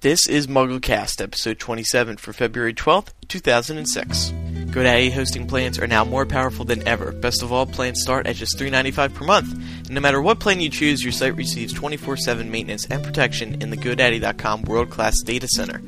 [0.00, 4.30] This is MuggleCast, episode 27 for February 12th, 2006.
[4.70, 7.10] GoDaddy hosting plans are now more powerful than ever.
[7.10, 9.60] Best of all, plans start at just $3.95 per month.
[9.90, 13.70] No matter what plan you choose, your site receives 24 7 maintenance and protection in
[13.70, 15.80] the GoDaddy.com world class data center.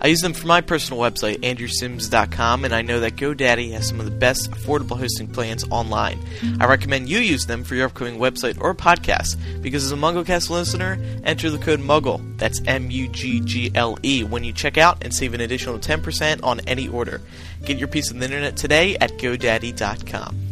[0.00, 3.98] I use them for my personal website, AndrewSims.com, and I know that GoDaddy has some
[3.98, 6.20] of the best affordable hosting plans online.
[6.60, 10.50] I recommend you use them for your upcoming website or podcast because as a MuggleCast
[10.50, 14.78] listener, enter the code MUGGLE, that's M U G G L E, when you check
[14.78, 17.20] out and save an additional 10% on any order.
[17.64, 20.47] Get your piece of the internet today at GoDaddy.com.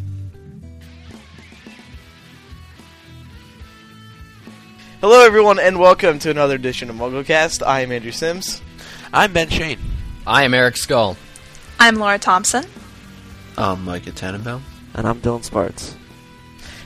[5.01, 7.65] Hello, everyone, and welcome to another edition of MuggleCast.
[7.67, 8.63] I am Andrew Sims.
[9.13, 9.79] I'm Ben Schoen.
[10.27, 11.17] I am Eric Scull.
[11.79, 12.65] I'm Laura Thompson.
[13.59, 14.63] I'm Micah Tannenbaum.
[14.95, 15.95] And I'm Dylan Sparks.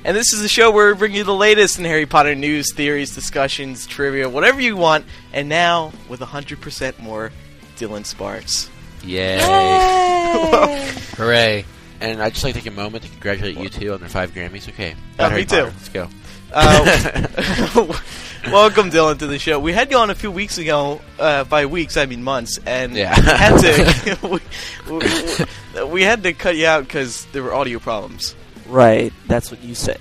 [0.04, 2.72] And this is the show where we bring you the latest in Harry Potter news,
[2.72, 5.04] theories, discussions, trivia, whatever you want.
[5.32, 7.30] And now, with 100% more,
[7.76, 8.68] Dylan Sparks.
[9.04, 9.38] Yay!
[9.38, 10.86] Well,
[11.16, 11.64] Hooray!
[12.00, 14.32] And I'd just like to take a moment to congratulate you two on their five
[14.32, 14.68] Grammys.
[14.70, 14.94] Okay.
[15.18, 15.64] Oh, Harry me too.
[15.64, 16.08] Let's go.
[16.52, 17.98] Uh,
[18.50, 19.58] welcome, Dylan, to the show.
[19.60, 21.00] We had you on a few weeks ago.
[21.18, 23.14] Uh, by weeks, I mean months, and Yeah.
[23.18, 24.18] we had to
[24.88, 28.34] we, we, we had to cut you out because there were audio problems.
[28.66, 29.96] Right, that's what you say.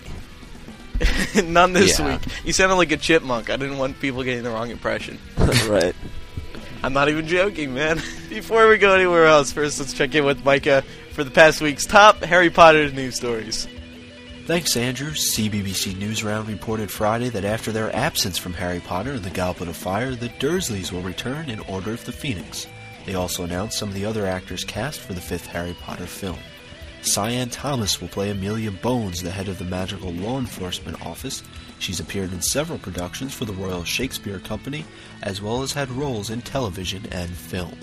[1.46, 2.14] None this Yeah.
[2.18, 2.22] week.
[2.44, 3.50] You sounded like a chipmunk.
[3.50, 5.18] I didn't want people getting the wrong impression.
[5.68, 5.96] right.
[6.84, 8.02] I'm not even joking, man.
[8.30, 10.84] Before we go anywhere else, first let's check in with Micah
[11.14, 13.68] for the past week's top Harry Potter news stories.
[14.50, 15.12] Thanks, Andrew.
[15.12, 19.76] CBBC Newsround reported Friday that after their absence from Harry Potter and the Goblet of
[19.76, 22.66] Fire, the Dursleys will return in Order of the Phoenix.
[23.06, 26.40] They also announced some of the other actors cast for the fifth Harry Potter film.
[27.04, 31.44] Sian Thomas will play Amelia Bones, the head of the Magical Law Enforcement Office.
[31.78, 34.84] She's appeared in several productions for the Royal Shakespeare Company,
[35.22, 37.78] as well as had roles in television and film.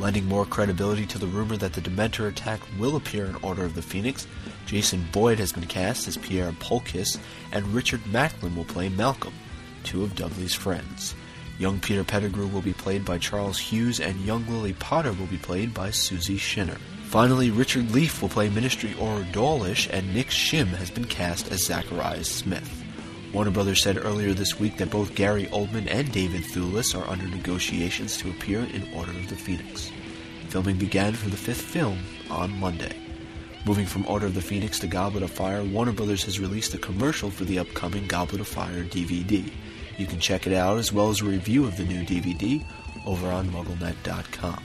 [0.00, 3.74] Lending more credibility to the rumor that the Dementor attack will appear in Order of
[3.74, 4.26] the Phoenix,
[4.66, 7.18] Jason Boyd has been cast as Piers Polkiss,
[7.52, 9.34] and Richard Macklin will play Malcolm,
[9.84, 11.14] two of Dudley's friends.
[11.58, 15.38] Young Peter Pettigrew will be played by Charles Hughes, and young Lily Potter will be
[15.38, 16.78] played by Susie Shinner.
[17.04, 21.64] Finally, Richard Leaf will play Ministry Auror Dawlish, and Nick Shirm has been cast as
[21.66, 22.83] Zacharias Smith.
[23.34, 27.26] Warner Brothers said earlier this week that both Gary Oldman and David Thewlis are under
[27.26, 29.90] negotiations to appear in Order of the Phoenix.
[30.50, 31.98] Filming began for the fifth film
[32.30, 32.96] on Monday.
[33.66, 36.78] Moving from Order of the Phoenix to Goblet of Fire, Warner Brothers has released a
[36.78, 39.50] commercial for the upcoming Goblet of Fire DVD.
[39.98, 42.64] You can check it out as well as a review of the new DVD
[43.04, 44.62] over on MuggleNet.com.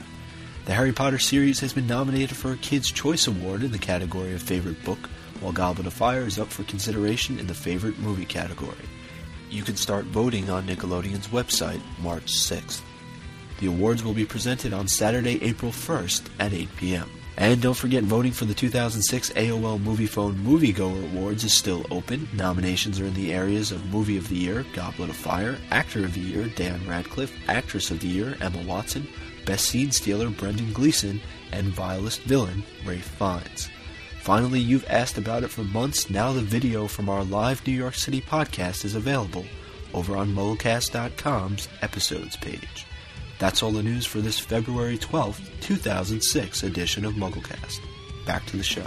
[0.66, 4.35] The Harry Potter series has been nominated for a Kids' Choice Award in the category
[4.35, 5.09] of Favorite Book,
[5.41, 8.75] while Goblet of Fire is up for consideration in the Favorite Movie category.
[9.50, 12.81] You can start voting on Nickelodeon's website March 6th.
[13.59, 17.09] The awards will be presented on Saturday, April 1st at 8 p.m.
[17.39, 22.28] And don't forget, voting for the 2006 AOL Moviefone Moviegoer Awards is still open.
[22.33, 26.13] Nominations are in the areas of Movie of the Year, Goblet of Fire, Actor of
[26.13, 29.07] the Year, Dan Radcliffe, Actress of the Year, Emma Watson,
[29.45, 31.22] Best Scene Stealer, Brendan Gleeson,
[31.53, 33.69] and Vilest Villain, Ralph Fiennes.
[34.19, 36.09] Finally, you've asked about it for months.
[36.09, 39.46] Now the video from our live New York City podcast is available
[39.94, 42.85] over on MuggleCast.com's episodes page.
[43.40, 47.79] That's all the news for this February 12th, 2006 edition of MuggleCast.
[48.25, 48.85] Back to the show.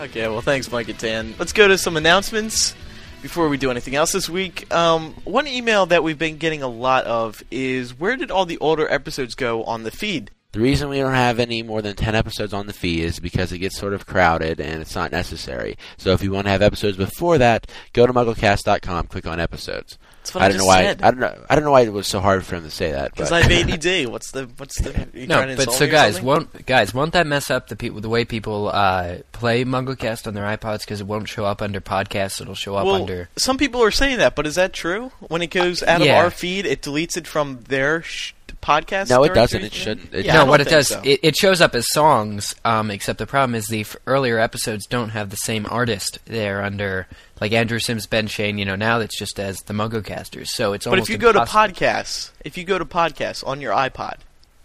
[0.00, 1.34] Okay, well, thanks, Micah Tan.
[1.38, 2.76] Let's go to some announcements
[3.22, 4.72] before we do anything else this week.
[4.72, 8.58] Um, one email that we've been getting a lot of is where did all the
[8.58, 10.30] older episodes go on the feed?
[10.52, 13.52] The reason we don't have any more than 10 episodes on the feed is because
[13.52, 15.76] it gets sort of crowded and it's not necessary.
[15.98, 19.98] So if you want to have episodes before that, go to MuggleCast.com, click on episodes.
[20.22, 20.82] That's what I, I, don't just know why.
[20.84, 21.02] said.
[21.02, 21.44] I don't know.
[21.50, 23.10] I don't know why it was so hard for him to say that.
[23.12, 24.08] Because but- I have ADD.
[24.10, 25.06] What's the what's the?
[25.12, 26.26] you No, trying to but so me guys, something?
[26.26, 30.32] won't guys won't that mess up the people the way people uh, play MuggleCast on
[30.32, 32.40] their iPods because it won't show up under podcasts?
[32.40, 33.28] It'll show up well, under.
[33.36, 35.12] some people are saying that, but is that true?
[35.28, 36.18] When it goes out Yeah.
[36.18, 38.32] of our feed, it deletes it from their sh-
[38.62, 39.10] podcast.
[39.10, 39.62] No, it doesn't.
[39.62, 40.12] It shouldn't.
[40.14, 41.00] It- Yeah, no, what it does, so.
[41.04, 42.54] it, it shows up as songs.
[42.64, 46.62] Um, except the problem is the f- earlier episodes don't have the same artist there
[46.62, 47.06] under
[47.40, 48.58] like Andrew Sims, Ben Schoen.
[48.58, 50.48] You know, now it's just as the MuggleCasters.
[50.48, 53.60] So it's But almost if you go to podcasts, if you go to podcasts on
[53.60, 54.16] your iPod,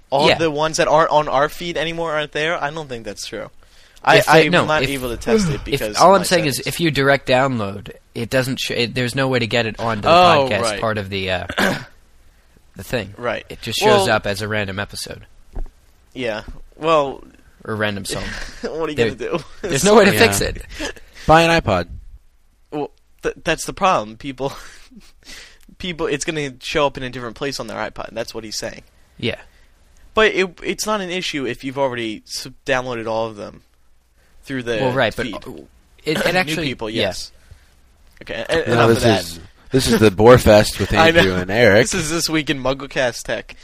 [0.09, 0.37] all Yeah.
[0.37, 2.61] the ones that aren't on our feed anymore aren't there.
[2.61, 3.49] I don't think that's true.
[4.05, 6.19] I, If they- I'm no, not if- able to test it If, because all I'm
[6.21, 8.59] my saying is, if you direct download, it doesn't.
[8.59, 10.81] Sh- it, there's no way to get it onto the Oh, podcast right.
[10.81, 11.47] part of the uh,
[12.75, 13.13] the thing.
[13.17, 15.25] right, It just shows Well- up as a random episode
[16.15, 16.43] yeah.
[16.77, 17.23] Well,
[17.63, 18.23] or a random song.
[18.61, 19.43] what are you There- gonna do?
[19.67, 20.19] There's no way to Yeah.
[20.19, 20.61] fix it.
[21.25, 21.87] Buy an iPod.
[22.71, 22.91] Well,
[23.23, 24.17] th- that's the problem.
[24.17, 24.53] People
[25.79, 28.09] people, it's going to show up in a different place on their iPod.
[28.11, 28.83] That's what he's saying.
[29.17, 29.39] Yeah.
[30.13, 33.63] But it, it's not an issue if you've already s- downloaded all of them
[34.43, 35.31] through the well, right, feed.
[35.31, 35.51] but uh,
[36.05, 37.01] it, it actually new people, yeah.
[37.03, 37.31] yes.
[38.21, 39.21] Okay, e- No, enough this of that.
[39.21, 39.39] is
[39.73, 41.89] this is the Boarfest with Andrew and Eric.
[41.89, 43.55] This is this week in MuggleCast Tech.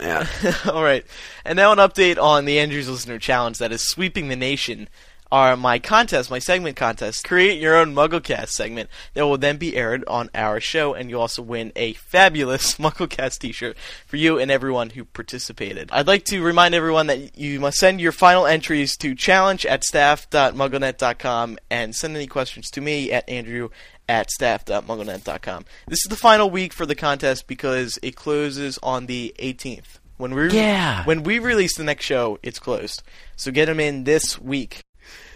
[0.00, 0.26] yeah.
[0.72, 1.04] All right,
[1.44, 4.88] and now an update on the Andrews Listener Challenge that is sweeping the nation.
[5.32, 7.24] Are my contest, my segment contest.
[7.24, 11.20] Create your own MuggleCast segment that will then be aired on our show, and you
[11.20, 13.76] also win a fabulous MuggleCast T-shirt
[14.06, 15.88] for you and everyone who participated.
[15.92, 19.84] I'd like to remind everyone that you must send your final entries to challenge at
[19.84, 23.68] staff.mugglenet.com and send any questions to me at Andrew
[24.10, 25.64] at staff.mugglenet.com.
[25.86, 30.00] This is the final week for the contest because it closes on the 18th.
[30.16, 31.04] When we Yeah.
[31.04, 33.02] when we release the next show, it's closed.
[33.36, 34.80] So get them in this week.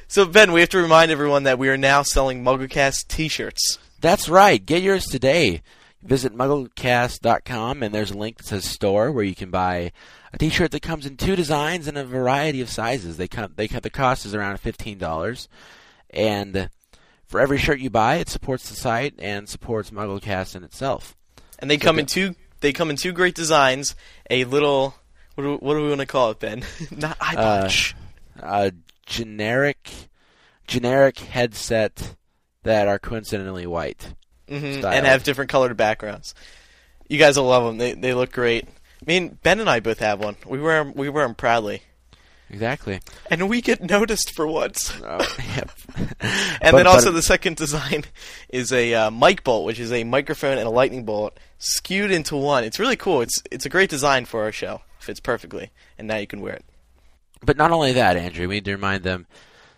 [0.09, 3.79] So Ben, we have to remind everyone that we are now selling MuggleCast T-shirts.
[4.00, 4.65] That's right.
[4.65, 5.62] Get yours today.
[6.03, 9.93] Visit mugglecast.com and there's a link that says store where you can buy
[10.32, 13.17] a t-shirt that comes in two designs and a variety of sizes.
[13.17, 15.49] They come they come, the cost is around $15
[16.11, 16.69] and
[17.34, 21.16] for every shirt you buy, it supports the site and supports MuggleCast in itself.
[21.58, 22.36] And they So come the- in two.
[22.60, 23.96] They come in two great designs.
[24.31, 24.94] A little.
[25.34, 26.62] What do, what do we want to call it, Ben?
[26.96, 27.69] Not eye Uh.
[28.40, 28.72] A
[29.04, 29.90] generic
[30.69, 32.14] generic headset
[32.62, 34.14] that are coincidentally white.
[34.48, 34.54] hmm.
[34.54, 36.37] And have different colored backgrounds.
[37.08, 37.78] You guys will love them.
[37.78, 38.64] They they look great.
[38.69, 40.37] I mean, Ben and I both have one.
[40.46, 41.82] We wear 'em- we wear them proudly,
[42.50, 43.00] Exactly.
[43.31, 44.93] and we get noticed for once.
[45.05, 45.70] Oh, yep.
[46.20, 48.05] And But- then also the second design
[48.49, 52.37] is a uh, mic bolt, which is a microphone and a lightning bolt skewed into
[52.37, 52.64] one.
[52.64, 53.23] It's really cool.
[53.23, 54.82] It's it's a great design for our show.
[54.99, 56.64] Fits perfectly, and now you can wear it.
[57.43, 59.26] But not only that, Andrew, we need to remind them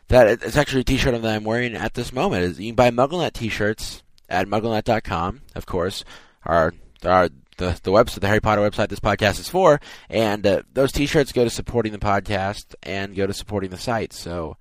[0.08, 2.58] that it's actually a T-shirt that I'm wearing at this moment.
[2.60, 6.04] You can buy MuggleNet T-shirts at MuggleNet.com, of course.
[6.44, 6.74] Our,
[7.04, 9.80] our the the website, the Harry Potter website, this podcast is for,
[10.10, 14.12] and uh, those T-shirts go to supporting the podcast and go to supporting the site.
[14.12, 14.56] So,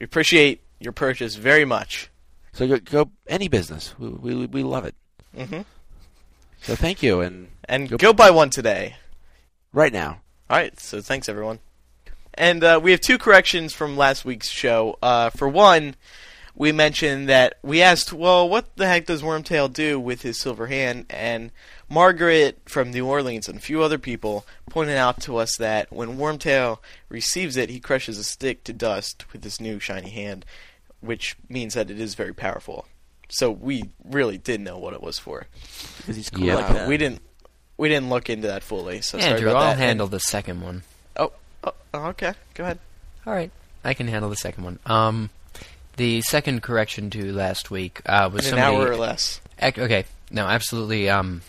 [0.00, 2.10] We appreciate your purchase very much.
[2.52, 3.94] so go, go any business.
[3.98, 4.94] We, we we love it.
[5.36, 5.62] hmm
[6.62, 8.00] So thank you, and And Yep.
[8.00, 8.96] go buy one today.
[9.72, 10.20] right now,
[10.50, 11.58] All right, so thanks everyone.
[12.36, 14.98] And uh, we have two corrections from last week's show.
[15.00, 15.94] Uh, for one,
[16.56, 20.66] we mentioned that we asked, well, what the heck does Wormtail do with his silver
[20.66, 21.06] hand?
[21.10, 21.52] And
[21.88, 26.16] Margaret from New Orleans and a few other people pointed out to us that when
[26.18, 26.78] Wormtail
[27.08, 30.44] receives it, he crushes a stick to dust with his new shiny hand,
[31.00, 32.86] which means that it is very powerful.
[33.28, 35.46] So we really did know what it was for.
[35.98, 36.56] Because he's cool Yeah.
[36.56, 36.88] like that.
[36.88, 37.20] we didn't.
[37.76, 39.00] We didn't look into that fully.
[39.00, 39.78] So sorry Andrew, about I'll that.
[39.78, 40.84] handle the second one.
[41.16, 41.32] Oh,
[41.64, 41.72] oh,
[42.10, 42.34] okay.
[42.54, 42.78] Go ahead.
[43.26, 43.50] All right,
[43.82, 44.78] I can handle the second one.
[44.86, 45.30] Um,
[45.96, 49.40] the second correction to last week uh, was In an hour or less.
[49.58, 51.08] Ac- okay, no, absolutely.
[51.10, 51.42] Um,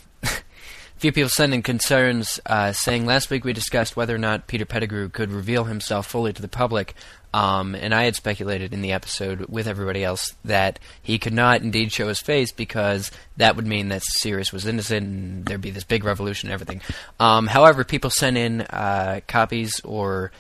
[0.96, 4.66] a few people sending concerns, uh, saying last week we discussed whether or not Peter
[4.66, 6.96] Pettigrew could reveal himself fully to the public,
[7.34, 11.62] um, and I had speculated in the episode with everybody else that he could not
[11.62, 15.72] indeed show his face because that would mean that Sirius was innocent and there'd be
[15.72, 16.82] this big revolution and everything.
[17.20, 20.32] Um, however, people sent in uh, copies or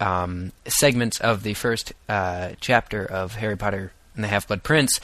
[0.00, 5.00] um, segments of the first uh, chapter of Harry Potter and the Half Blood Prince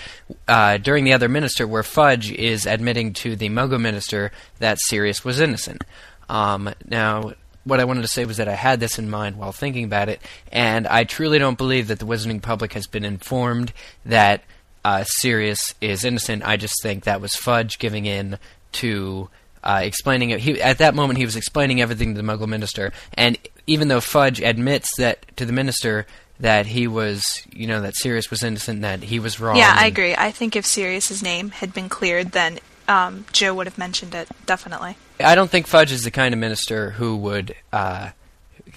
[0.49, 5.25] uh, during the other minister, where Fudge is admitting to the Muggle minister that Sirius
[5.25, 5.85] was innocent.
[6.29, 7.33] Um, now,
[7.65, 10.09] what I wanted to say was that I had this in mind while thinking about
[10.09, 10.21] it,
[10.53, 13.73] and I truly don't believe that the wizarding public has been informed
[14.05, 14.43] that
[14.85, 16.43] uh, Sirius is innocent.
[16.45, 18.39] I just think that was Fudge giving in
[18.73, 19.29] to
[19.63, 20.41] uh, explaining it.
[20.41, 23.37] He, at that moment, he was explaining everything to the Muggle minister, and
[23.67, 26.07] even though Fudge admits that to the minister
[26.41, 29.57] that he was, you know, that Sirius was innocent, that he was wrong.
[29.57, 30.15] Yeah, I agree.
[30.17, 34.29] I think if Sirius's name had been cleared, then um, Jo would have mentioned it
[34.47, 34.97] definitely.
[35.21, 38.11] I don't think Fudge is the kind of minister who would, uh,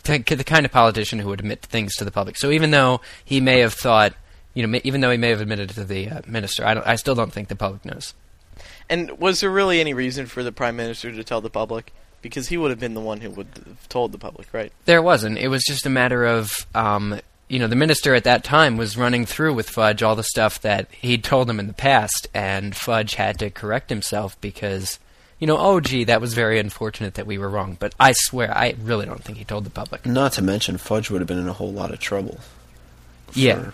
[0.03, 2.37] t- the kind of politician who would admit things to the public.
[2.37, 4.13] So even though he may have thought,
[4.53, 6.73] you know, ma- even though he may have admitted it to the uh, minister, I,
[6.73, 8.13] don't, I still don't think the public knows.
[8.89, 11.93] And was there really any reason for the prime minister to tell the public?
[12.21, 14.71] Because he would have been the one who would have told the public, right?
[14.85, 15.37] There wasn't.
[15.37, 17.19] It was just a matter of, um,
[17.49, 20.59] you know, the minister at that time was running through with Fudge all the stuff
[20.61, 24.97] that he'd told him in the past, and Fudge had to correct himself because,
[25.39, 27.75] you know, oh gee, that was very unfortunate that we were wrong.
[27.79, 30.05] But I swear, I really don't think he told the public.
[30.05, 32.39] Not to mention, Fudge would have been in a whole lot of trouble.
[33.33, 33.71] Yeah.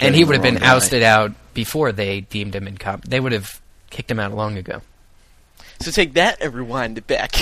[0.00, 0.66] and he would have been guy.
[0.74, 3.10] ousted out before they deemed him incompetent.
[3.10, 4.82] They would have kicked him out long ago.
[5.80, 7.34] So take that and rewind it back.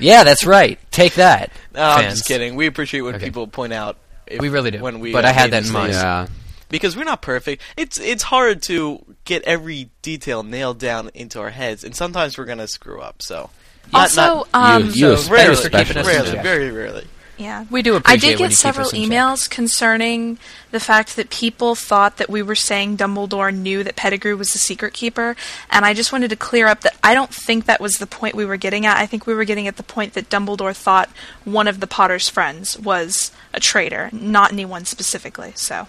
[0.00, 0.78] Yeah, that's right.
[0.92, 1.50] Take that.
[1.74, 2.54] no, I'm just kidding.
[2.54, 3.24] We appreciate when Okay.
[3.26, 3.96] people point out.
[4.30, 4.80] If, We really do.
[4.82, 5.92] When we But uh, I had that in mind.
[5.92, 6.26] yeah.
[6.68, 7.62] because we're not perfect.
[7.76, 12.44] It's it's hard to get every detail nailed down into our heads, and sometimes we're
[12.44, 13.22] gonna screw up.
[13.22, 13.50] So
[13.94, 17.06] Also, not- um, you, you so rarely, keeping us rarely, very rarely.
[17.38, 19.10] yeah, We do I did get several us in check.
[19.10, 20.38] emails concerning
[20.72, 24.58] the fact that people thought that we were saying Dumbledore knew that Pettigrew was the
[24.58, 25.36] secret keeper,
[25.70, 28.34] and I just wanted to clear up that I don't think that was the point
[28.34, 28.98] we were getting at.
[28.98, 31.08] I think we were getting at the point that Dumbledore thought
[31.44, 35.52] one of the Potter's friends was a traitor, not anyone specifically.
[35.56, 35.86] So,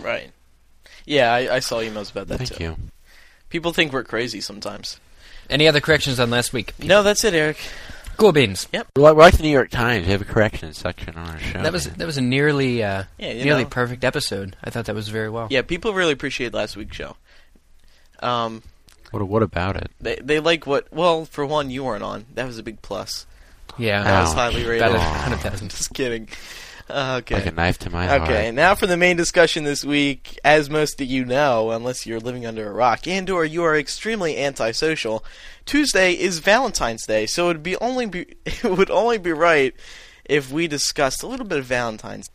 [0.00, 0.32] Right.
[1.06, 2.64] Yeah, I, I saw emails about that Thank too.
[2.64, 2.76] you.
[3.50, 4.98] People think we're crazy sometimes.
[5.50, 6.72] Any other corrections on last week?
[6.82, 7.58] No, that's it, Eric.
[8.16, 8.66] Cool beans.
[8.72, 10.06] We're like, we're like the New York Times.
[10.06, 11.62] We have a corrections section on our show.
[11.62, 11.96] That was man.
[11.98, 13.68] that was a nearly uh, Yeah, you nearly know.
[13.68, 14.56] perfect episode.
[14.64, 15.48] I thought that was very well.
[15.50, 17.16] Yeah, people really appreciate last week's show.
[18.20, 18.62] Um,
[19.10, 19.90] What, what about it?
[20.00, 20.92] they they like what?
[20.92, 22.26] Well, for one, you weren't on.
[22.34, 23.26] That was a big plus.
[23.78, 24.86] Yeah, That was highly rated.
[24.88, 25.70] about a hundred thousand.
[25.70, 26.28] Just kidding.
[26.88, 27.36] Uh, okay.
[27.36, 28.54] Like a knife to my Okay, heart.
[28.54, 30.38] now for the main discussion this week.
[30.44, 33.74] As most of you know, unless you're living under a rock and or you are
[33.76, 35.24] extremely antisocial,
[35.64, 39.74] Tuesday is Valentine's Day, so it would be only be it would only be right
[40.26, 42.30] if we discussed a little bit of Valentine's.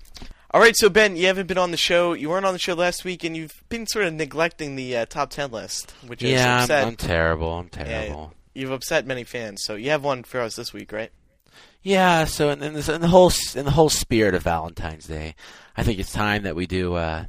[0.52, 2.14] All right, so Ben, you haven't been on the show.
[2.14, 5.06] You weren't on the show last week, and you've been sort of neglecting the uh,
[5.06, 6.88] top ten list, which is Yeah, I'm.
[6.88, 7.54] I'm terrible.
[7.54, 8.34] I'm terrible.
[8.56, 11.12] You've upset many fans, so you have one for us this week, right?
[11.82, 15.36] Yeah, so in, in, this, in the whole in the whole spirit of Valentine's Day,
[15.78, 17.26] I think it's time that we do uh,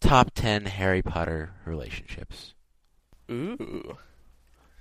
[0.00, 2.54] top ten Harry Potter relationships.
[3.30, 3.96] Ooh,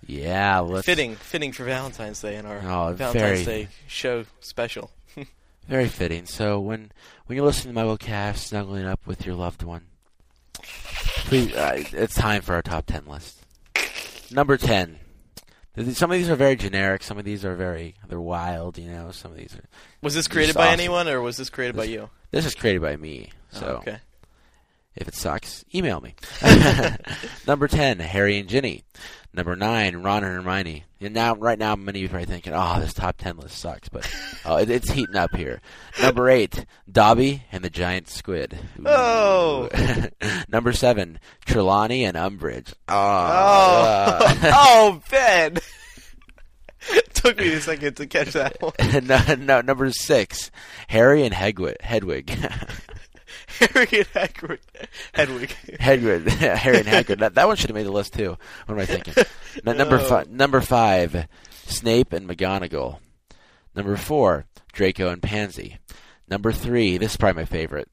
[0.05, 4.91] Yeah, let's fitting, fitting for Valentine's Day in our Oh, Valentine's very- Day show special.
[5.67, 6.25] very fitting.
[6.25, 6.91] So when
[7.25, 9.83] when you're listening to my MuggleCast, snuggling up with your loved one,
[11.25, 13.37] please, uh, it's time for our top ten list.
[14.31, 14.97] Number ten.
[15.93, 17.01] Some of these are very generic.
[17.01, 18.77] Some of these are very they're wild.
[18.77, 19.63] You know, some of these are.
[20.01, 22.09] Was this created by anyone, or was this created by you?
[22.31, 23.29] This is created by me.
[23.53, 23.97] Oh, so Oh, okay.
[24.95, 26.15] If it sucks, email me.
[27.47, 28.83] Number 10, Harry and Ginny.
[29.33, 30.83] Number 9, Ron and Hermione.
[30.99, 33.57] And now, right now, many of you are probably thinking, oh, this top 10 list
[33.57, 34.09] sucks, but
[34.45, 35.61] oh, it, it's heating up here.
[36.01, 38.59] Number 8, Dobby and the Giant Squid.
[38.79, 38.83] Ooh.
[38.87, 39.69] Oh.
[40.49, 42.73] Number 7, Trelawney and Umbridge.
[42.89, 44.17] Ah.
[44.21, 44.51] Oh, Oh.
[44.53, 45.57] oh, Ben.
[47.13, 48.73] Took me a second to catch that one.
[49.05, 50.51] no, no, number 6,
[50.87, 51.77] Harry and Hedwig.
[51.81, 52.35] Hedwig.
[53.59, 54.59] Harry and Hagrid.
[55.13, 55.51] Hedwig.
[55.79, 57.19] Hedwig, Harry and Hagrid.
[57.19, 58.37] That, that one should have made the list too.
[58.65, 59.13] What am I thinking?
[59.67, 60.03] N- number No.
[60.07, 61.27] fi- number five,
[61.65, 62.99] Snape and McGonagall.
[63.75, 65.77] Number four, Draco and Pansy.
[66.29, 67.89] Number three, this is probably my favorite,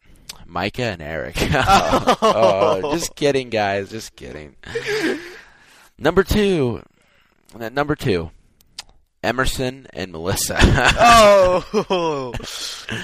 [0.47, 1.37] Micah and Eric.
[1.41, 3.91] oh, oh, just kidding, guys.
[3.91, 4.57] Just kidding.
[5.99, 6.83] Number two,
[7.59, 8.31] number two,
[9.23, 10.57] Emerson and Melissa.
[10.61, 12.33] Oh,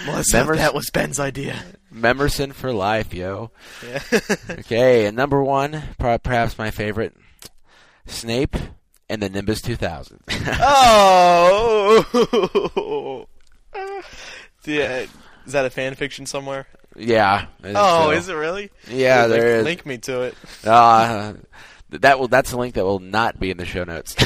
[0.06, 1.60] Melissa, that was Ben's idea.
[2.02, 3.50] Emerson for life, yo.
[3.86, 4.02] Yeah.
[4.50, 7.14] Okay, and number one, perhaps my favorite,
[8.06, 8.56] Snape
[9.08, 10.20] and the Nimbus 2000.
[10.60, 12.04] oh.
[14.64, 15.06] yeah.
[15.46, 16.66] Is that a fan fiction somewhere?
[16.96, 17.46] yeah.
[17.64, 18.10] Oh, so.
[18.10, 18.70] is it really?
[18.88, 19.64] Yeah, there is.
[19.64, 20.34] Link me to it.
[20.64, 21.34] Uh,
[22.02, 22.28] that will.
[22.28, 24.14] That's a link that will not be in the show notes.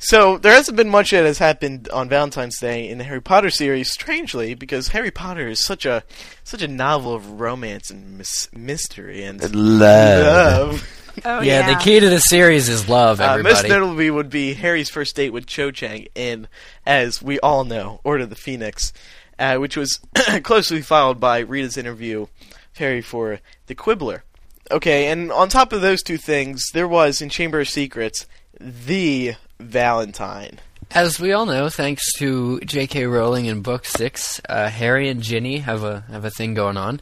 [0.00, 3.50] So there hasn't been much that has happened on Valentine's Day in the Harry Potter
[3.50, 6.02] series, strangely, because Harry Potter is such a
[6.44, 10.70] such a novel of romance and mis- mystery and Love.
[10.72, 10.88] love.
[11.24, 13.20] oh yeah, yeah, the key to the series is love.
[13.20, 13.68] Uh, most Everybody.
[13.68, 16.48] notably would be Harry's first date with Cho Chang in,
[16.86, 18.92] as we all know, Order of the Phoenix,
[19.38, 20.00] uh, which was
[20.42, 22.30] closely followed by Rita's interview of
[22.76, 24.22] Harry for The Quibbler.
[24.70, 28.26] Okay, and on top of those two things, there was in Chamber of Secrets
[28.60, 30.60] the Valentine.
[30.90, 33.06] As we all know, thanks to J.K.
[33.06, 37.00] Rowling in Book Six, uh, Harry and Ginny have a have a thing going on.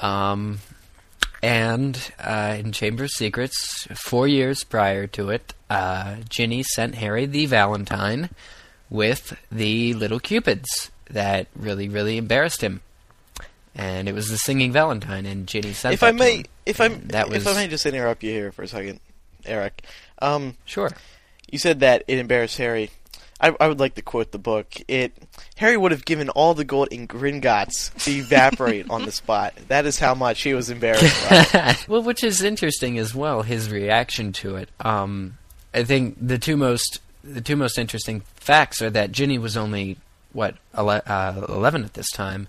[0.00, 0.58] Um,
[1.42, 7.26] and uh, in Chamber of Secrets, four years prior to it, uh, Ginny sent Harry
[7.26, 8.30] the Valentine
[8.90, 12.80] with the little cupids that really, really embarrassed him.
[13.74, 15.94] And it was the singing Valentine, and Ginny sent.
[15.94, 16.44] if I to may, him.
[16.66, 19.00] If I And that if I may just interrupt you here for a second,
[19.44, 19.84] Eric.
[20.20, 20.90] Um, sure.
[21.50, 22.90] you said that it embarrassed Harry.
[23.38, 24.66] I, I would like to quote the book.
[24.88, 25.12] It
[25.56, 29.54] Harry would have given all the gold in Gringotts to evaporate on the spot.
[29.68, 31.28] That is how much he was embarrassed.
[31.52, 31.76] by.
[31.88, 33.42] well, which is interesting as well.
[33.42, 34.70] His reaction to it.
[34.80, 35.36] Um,
[35.74, 39.98] I think the two most the two most interesting facts are that Ginny was only
[40.32, 42.48] what ele- uh, eleven at this time,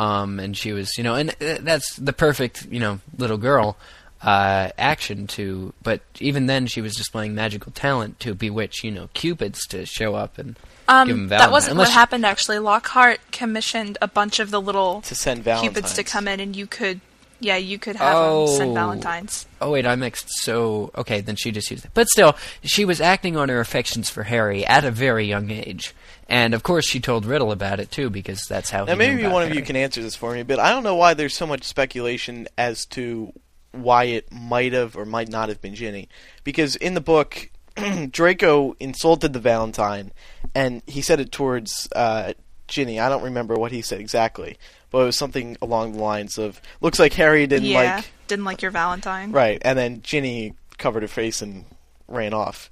[0.00, 3.76] um, and she was you know, and uh, that's the perfect you know little girl
[4.22, 5.72] uh, action to.
[5.82, 10.14] But even then, she was displaying magical talent to bewitch you know cupids to show
[10.14, 10.56] up and
[10.88, 12.58] Um, give him that wasn't Unless what she- happened actually.
[12.58, 16.54] Lockhart commissioned a bunch of the little to send Valentines cupids to come in, and
[16.56, 17.00] you could
[17.42, 18.46] Yeah, you could have Oh.
[18.48, 19.46] them send Valentines.
[19.62, 20.28] Oh wait, I mixed.
[20.44, 21.90] So okay, then she just used it.
[21.94, 25.94] But still, she was acting on her affections for Harry at a very young age,
[26.30, 28.84] and of course she told Riddle about it too because that's how.
[28.84, 30.70] Now he knew maybe about one of you can answer this for me, but I
[30.70, 33.32] don't know why there's so much speculation as to
[33.72, 36.08] why it might have or might not have been Ginny.
[36.44, 37.50] Because in the book,
[38.10, 40.12] Draco insulted the Valentine,
[40.54, 42.32] and he said it towards uh,
[42.68, 43.00] Ginny.
[43.00, 44.56] I don't remember what he said exactly,
[44.90, 48.44] but it was something along the lines of, "Looks like Harry didn't yeah, like." didn't
[48.44, 49.32] like your Valentine.
[49.32, 51.64] Right, and then Ginny covered her face and
[52.06, 52.70] ran off.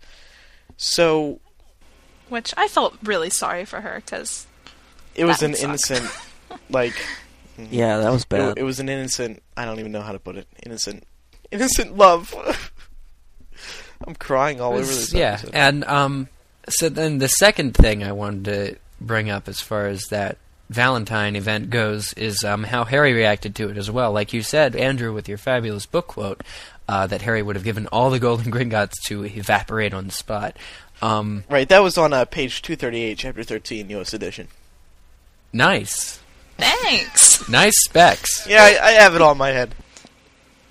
[0.77, 1.41] So
[2.29, 4.47] Which I felt really sorry for her because
[5.15, 5.65] it was an suck.
[5.65, 6.11] innocent,
[6.71, 6.95] like
[7.71, 8.59] Yeah, that was bad.
[8.59, 9.43] it was an innocent.
[9.57, 10.47] I don't even know how to put it.
[10.65, 11.05] Innocent,
[11.51, 12.35] innocent love.
[14.07, 15.13] I'm crying all It over was- this.
[15.15, 15.55] yeah, episode.
[15.55, 16.29] and um,
[16.69, 20.39] so then the second thing I wanted to bring up as far as that
[20.71, 24.13] Valentine event goes is um, how Harry reacted to it as well.
[24.13, 26.43] Like you said, Andrew, with your fabulous book quote,
[26.89, 30.57] uh, that Harry would have given all the golden Gringotts to evaporate on the spot.
[31.01, 31.69] Um, right.
[31.69, 34.13] That was on uh, page 238, chapter 13, U.S.
[34.13, 34.49] edition.
[35.53, 36.21] nice,
[36.57, 37.49] thanks.
[37.49, 38.47] nice specs.
[38.49, 39.75] Yeah, I, I have it all in my head.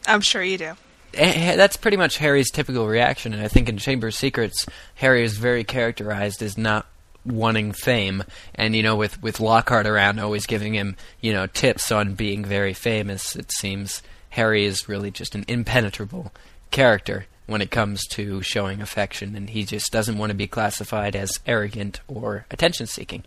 [0.05, 0.73] I'm sure you do.
[1.13, 4.65] Eh, That's pretty much Harry's typical reaction, and I think in Chamber of Secrets,
[4.95, 6.85] Harry is very characterized as not
[7.25, 8.23] wanting fame,
[8.55, 12.45] and you know, with with Lockhart around, always giving him you know tips on being
[12.45, 13.35] very famous.
[13.35, 16.31] It seems Harry is really just an impenetrable
[16.71, 21.15] character when it comes to showing affection, and he just doesn't want to be classified
[21.15, 23.23] as arrogant or attention-seeking.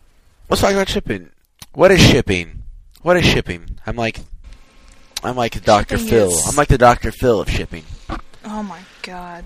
[0.48, 1.30] Let's talk about shipping.
[1.72, 2.62] What is shipping?
[3.02, 3.78] What is shipping?
[3.86, 4.20] I'm like,
[5.24, 5.96] I'm like Dr.
[5.96, 6.30] Shipping Phil.
[6.30, 7.10] is- I'm like the Dr.
[7.12, 7.84] Phil of shipping.
[8.44, 9.44] Oh my god.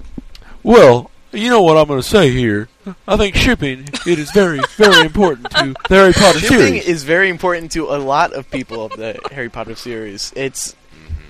[0.62, 2.68] Well, you know what I'm going to say here.
[3.08, 6.86] I think shipping it is very, very important to the Harry Potter Shipping series.
[6.86, 10.32] is very important to a lot of people of the Harry Potter series.
[10.36, 11.24] It's mm-hmm.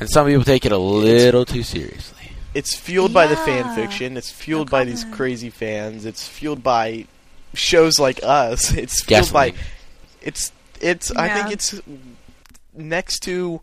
[0.00, 2.19] And some people take it a little too seriously.
[2.54, 4.16] It's fueled by the fan fiction.
[4.16, 6.04] It's fueled No by these crazy fans.
[6.04, 7.06] It's fueled by
[7.54, 8.72] shows like us.
[8.76, 9.70] It's fueled by Definitely.
[10.22, 11.80] it's it's I think it's
[12.74, 13.60] next to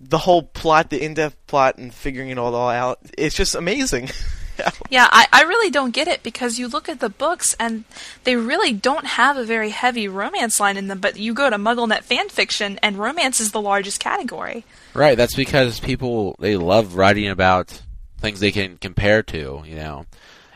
[0.00, 2.98] the whole plot, the in-depth plot, and figuring it all out.
[3.16, 4.10] It's just amazing.
[4.90, 7.84] Yeah, I, I really don't get it because you look at the books and
[8.22, 11.56] they really don't have a very heavy romance line in them, but you go to
[11.56, 14.64] MuggleNet fan fiction and romance is the largest category.
[14.92, 17.82] Right, that's because people they love writing about
[18.18, 20.06] things they can compare to, you know.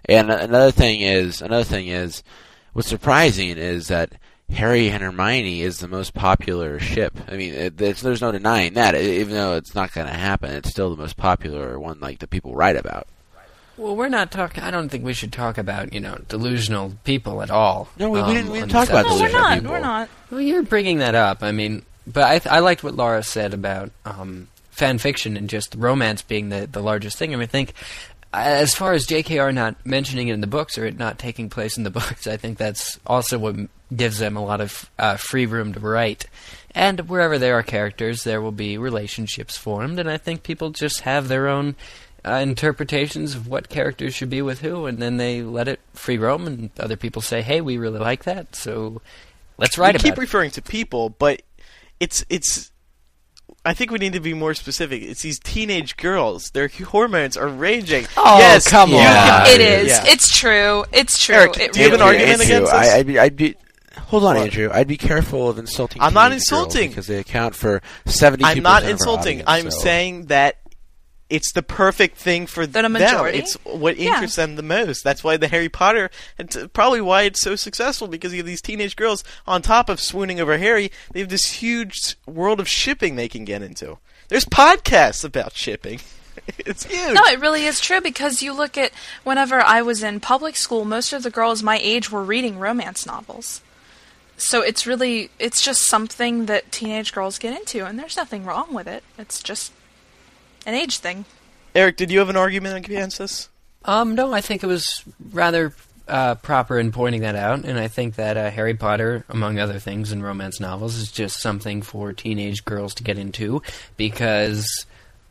[0.04, 2.22] And another thing is, another thing is,
[2.72, 4.12] what's surprising is that
[4.50, 7.18] Harry and Hermione is the most popular ship.
[7.28, 8.94] I mean, it, it's, there's no denying that.
[8.94, 12.26] Even though it's not going to happen, it's still the most popular one, like the
[12.26, 13.06] people write about.
[13.78, 14.62] Well, we're not talking.
[14.64, 17.88] I don't think we should talk about you know delusional people at all.
[17.98, 19.54] No, we- we um, didn't- we didn't on talk about this No, we're not.
[19.58, 19.70] people.
[19.72, 20.08] We're not.
[20.30, 21.42] Well, you're bringing that up.
[21.42, 25.48] I mean, but I, th- I liked what Laura said about um, fan fiction and
[25.48, 27.32] just romance being the, the largest thing.
[27.32, 27.72] I mean, I think
[28.32, 31.76] as far as JKR not mentioning it in the books or it not taking place
[31.78, 33.56] in the books, I think that's also what
[33.94, 36.26] gives them a lot of uh, free room to write.
[36.74, 41.00] And wherever there are characters, there will be relationships formed, and I think people just
[41.00, 41.74] have their own
[42.28, 46.18] uh, interpretations of what characters should be with who, and then they let it free
[46.18, 49.00] roam, and other people say, "Hey, we really like that, so
[49.56, 51.42] let's write we about keep it." referring to people, but
[52.00, 52.70] it's it's.
[53.64, 55.02] I think we need to be more specific.
[55.02, 56.50] It's these teenage girls.
[56.50, 58.06] Their hormones are raging.
[58.16, 59.02] Oh, yes, come you on.
[59.02, 59.88] can- It is.
[59.88, 60.04] Yeah.
[60.06, 60.84] It's true.
[60.92, 61.34] It's true.
[61.34, 62.40] Eric, it do you have an argument.
[62.40, 62.80] Andrew, against this?
[62.92, 63.56] I, I'd be, I'd be.
[63.96, 64.44] Hold on, What?
[64.44, 64.70] Andrew.
[64.72, 66.00] I'd be careful of insulting.
[66.00, 66.88] I'm not teenage girls insulting.
[66.90, 68.44] because they account for seventy.
[68.44, 69.42] I'm not insulting.
[69.46, 70.56] I'm saying that
[71.30, 72.92] it's the perfect thing for a them.
[72.92, 73.38] majority?
[73.38, 74.14] It's what Yeah.
[74.14, 75.04] interests them the most.
[75.04, 78.62] That's why the Harry Potter, it's probably why it's so successful because you have these
[78.62, 80.90] teenage girls on top of swooning over Harry.
[81.12, 83.98] They have this huge world of shipping they can get into.
[84.28, 86.00] There's podcasts about shipping.
[86.58, 87.14] it's huge.
[87.14, 88.92] No, it really is true because you look at
[89.24, 93.04] whenever I was in public school, most of the girls my age were reading romance
[93.04, 93.60] novels.
[94.36, 98.72] So it's really it's just something that teenage girls get into and there's nothing wrong
[98.72, 99.02] with it.
[99.18, 99.72] It's just
[100.68, 101.24] an age thing.
[101.74, 103.48] Eric, did you have an argument against this?
[103.84, 105.02] Um, no, I think it was
[105.32, 105.74] rather
[106.06, 109.78] uh, proper in pointing that out, and I think that uh, Harry Potter, among other
[109.78, 113.62] things in romance novels, is just something for teenage girls to get into
[113.96, 114.86] because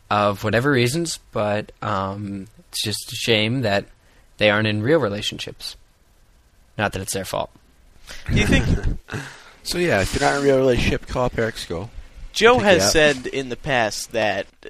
[0.10, 1.19] of whatever reasons.
[1.32, 3.86] But um, it's just a shame that
[4.38, 5.76] they aren't in real relationships.
[6.78, 7.52] Not that it's their fault.
[8.30, 8.65] Do you think
[9.67, 11.89] So yeah, if you're not in a real relationship, call up Eric Scull.
[12.32, 14.69] Jo has said in the past that uh,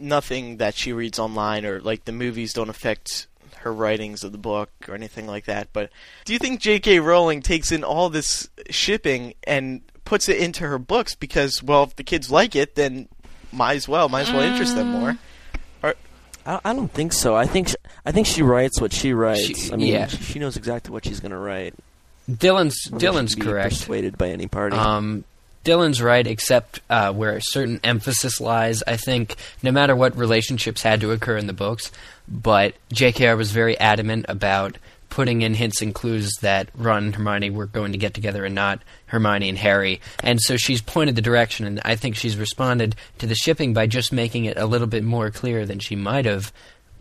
[0.00, 3.26] nothing that she reads online or like the movies don't affect
[3.58, 5.68] her writings of the book or anything like that.
[5.72, 5.90] But
[6.24, 7.00] do you think J.K.
[7.00, 11.96] Rowling takes in all this shipping and puts it into her books because, well, if
[11.96, 13.08] the kids like it, then
[13.52, 15.18] might as well, might as well interest them more.
[16.46, 17.36] I, I don't think so.
[17.36, 19.44] I think sh- I think she writes what she writes.
[19.44, 20.06] She- I mean, yeah.
[20.06, 21.74] she knows exactly what she's going to write.
[22.30, 23.70] Dylan's I don't think Dylan's she be correct.
[23.70, 24.76] Persuaded by any party.
[24.76, 25.24] Um,
[25.64, 28.82] Dylan's right, except uh, where a certain emphasis lies.
[28.86, 31.92] I think no matter what relationships had to occur in the books,
[32.26, 33.36] but J.K.R.
[33.36, 34.78] was very adamant about
[35.10, 38.54] putting in hints and clues that Ron and Hermione were going to get together and
[38.54, 40.00] not Hermione and Harry.
[40.22, 43.86] And so she's pointed the direction, and I think she's responded to the shipping by
[43.86, 46.52] just making it a little bit more clear than she might have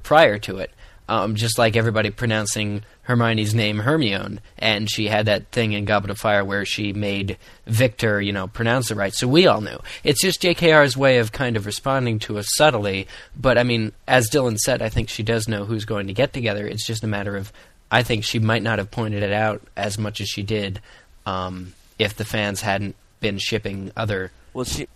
[0.03, 0.71] prior to it.
[1.09, 6.11] Um, just like everybody pronouncing Hermione's name Hermione, and she had that thing in Goblet
[6.11, 9.11] of Fire where she made Viktor, you know, pronounce it right.
[9.11, 9.79] So we all knew.
[10.03, 13.07] It's just J.K.R.'s way of kind of responding to us subtly.
[13.35, 16.31] But I mean, as Dylan said, I think she does know who's going to get
[16.31, 16.67] together.
[16.67, 17.51] It's just a matter of,
[17.89, 20.79] I think she might not have pointed it out as much as she did
[21.25, 24.87] um, if the fans hadn't been shipping other well, she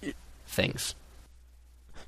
[0.46, 0.94] things.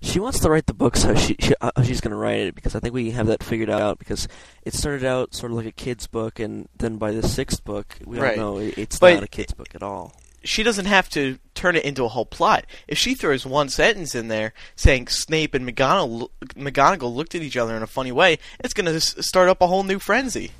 [0.05, 2.55] She wants to write the book, so she, she how she's going to write it
[2.55, 4.27] because I think we have that figured out because
[4.63, 7.97] it started out sort of like a kid's book and then by the sixth book
[8.05, 8.37] we Right.
[8.37, 10.13] all know it- it's But- not a kid's book at all.
[10.43, 12.65] she doesn't have to turn it into a whole plot.
[12.87, 17.57] If she throws one sentence in there saying Snape and McGonagall, McGonagall looked at each
[17.57, 20.51] other in a funny way, it's going to start up a whole new frenzy.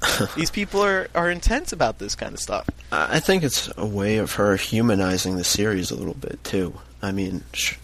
[0.36, 2.68] These people are, are intense about this kind of stuff.
[2.92, 6.74] I I think it's a way of her humanizing the series a little bit too.
[7.02, 7.74] I mean, sh-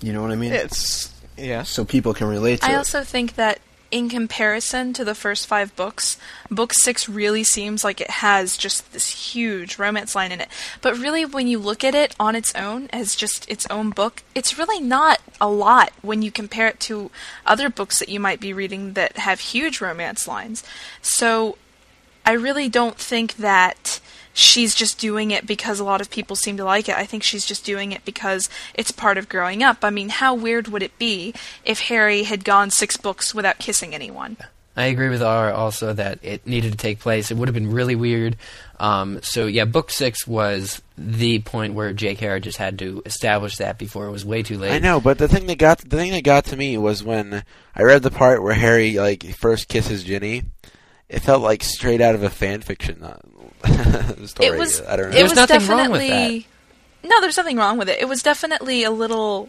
[0.00, 0.52] you know what I mean?
[0.52, 1.62] It's yeah.
[1.62, 2.76] So people can relate to I it.
[2.76, 6.18] also think that in comparison to the first five books,
[6.50, 10.48] book six really seems like it has just this huge romance line in it.
[10.82, 14.22] But really, when you look at it on its own, as just its own book,
[14.34, 17.10] it's really not a lot when you compare it to
[17.44, 20.64] other books that you might be reading that have huge romance lines.
[21.00, 21.56] So
[22.24, 24.00] I really don't think that
[24.36, 26.94] she's just doing it because a lot of people seem to like it.
[26.94, 29.78] I think she's just doing it because it's part of growing up.
[29.82, 33.94] I mean, how weird would it be if Harry had gone six books without kissing
[33.94, 34.36] anyone?
[34.76, 37.30] I agree with R also that it needed to take place.
[37.30, 38.36] It would have been really weird.
[38.78, 42.38] Um, so yeah, book six was the point where J.K.R.
[42.40, 44.72] just had to establish that before it was way too late.
[44.72, 47.42] I know, but the thing that got the thing that got to me was when
[47.74, 50.42] I read the part where Harry like first kisses Ginny.
[51.08, 53.18] It felt like straight out of a fan fiction uh,
[54.26, 54.48] story.
[54.48, 54.80] It was.
[54.82, 55.08] I don't know.
[55.10, 56.46] It There's was nothing wrong with definitely.
[57.04, 58.00] No, there's nothing wrong with it.
[58.00, 59.48] It was definitely a little,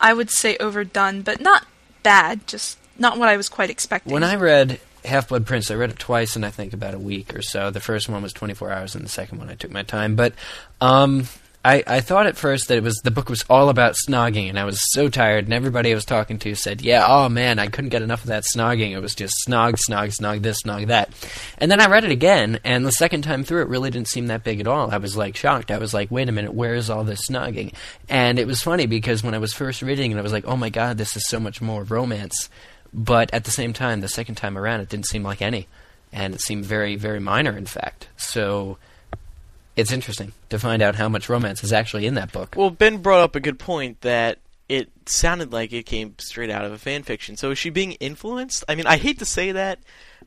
[0.00, 1.66] I would say, overdone, but not
[2.02, 2.46] bad.
[2.46, 4.12] Just not what I was quite expecting.
[4.12, 6.98] When I read Half Blood Prince, I read it twice in I think about a
[6.98, 7.70] week or so.
[7.70, 10.16] The first one was 24 hours, and the second one I took my time.
[10.16, 10.32] But
[10.80, 11.28] um,
[11.64, 14.58] I, I thought at first that it was the book was all about snogging, and
[14.58, 15.44] I was so tired.
[15.44, 18.28] And everybody I was talking to said, "Yeah, oh man, I couldn't get enough of
[18.28, 18.90] that snogging.
[18.90, 21.10] It was just snog, snog, snog this, snog that."
[21.58, 24.26] And then I read it again, and the second time through, it really didn't seem
[24.26, 24.90] that big at all.
[24.90, 25.70] I was like shocked.
[25.70, 27.74] I was like, "Wait a minute, where is all this snogging?"
[28.08, 30.56] And it was funny because when I was first reading it, I was like, "Oh
[30.56, 32.48] my god, this is so much more romance."
[32.92, 35.68] But at the same time, the second time around, it didn't seem like any,
[36.12, 38.08] and it seemed very, very minor, in fact.
[38.16, 38.78] So
[39.76, 42.54] it's interesting to find out how much romance is actually in that book.
[42.56, 46.64] Well, Ben brought up a good point that it sounded like it came straight out
[46.64, 47.36] of a fan fiction.
[47.36, 48.64] So is she being influenced?
[48.68, 49.78] I mean, I hate to say that,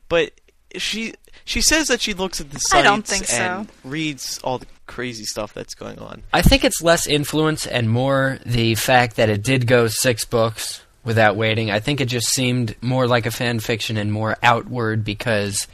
[0.09, 0.31] but
[0.77, 1.13] she
[1.45, 3.41] she says that she looks at the sites I don't think so.
[3.41, 6.23] and reads all the crazy stuff that's going on.
[6.33, 10.83] I think it's less influence and more the fact that it did go six books
[11.03, 11.71] without waiting.
[11.71, 15.67] I think it just seemed more like a fan fiction and more outward because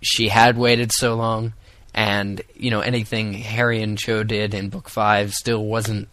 [0.00, 1.54] she had waited so long,
[1.94, 6.08] and you know anything Harry and Cho did in book five still wasn't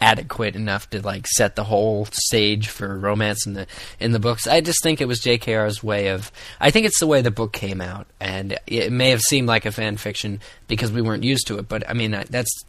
[0.00, 3.66] adequate enough to like set the whole stage for romance in the
[3.98, 4.46] in the books.
[4.46, 6.30] I just think it was J.K.R.'s way of.
[6.60, 9.64] I think it's the way the book came out, and it may have seemed like
[9.64, 11.68] a fan fiction because we weren't used to it.
[11.68, 12.64] But I mean, that's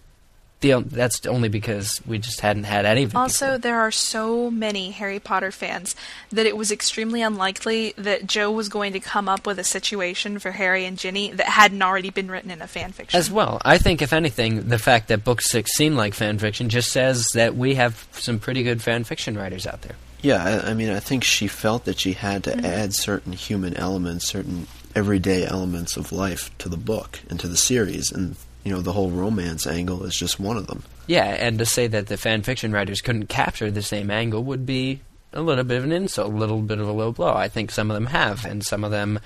[0.61, 3.15] the that's only because we just hadn't had any of it.
[3.15, 3.57] Also, before.
[3.59, 5.95] there are so many Harry Potter fans
[6.31, 10.39] that it was extremely unlikely that Jo was going to come up with a situation
[10.39, 13.17] for Harry and Ginny that hadn't already been written in a fan fiction.
[13.17, 16.69] As well, I think if anything, the fact that book six seemed like fan fiction
[16.69, 19.95] just says that we have some pretty good fan fiction writers out there.
[20.21, 22.65] Yeah, I, I mean, I think she felt that she had to mm-hmm.
[22.65, 27.57] add certain human elements, certain everyday elements of life to the book and to the
[27.57, 30.83] series, and you know, the whole romance angle is just one of them.
[31.07, 34.65] Yeah, and to say that the fan fiction writers couldn't capture the same angle would
[34.65, 35.01] be
[35.31, 37.31] a little bit of an insult, a little bit of a low blow.
[37.31, 39.19] I think some of them have, and some of them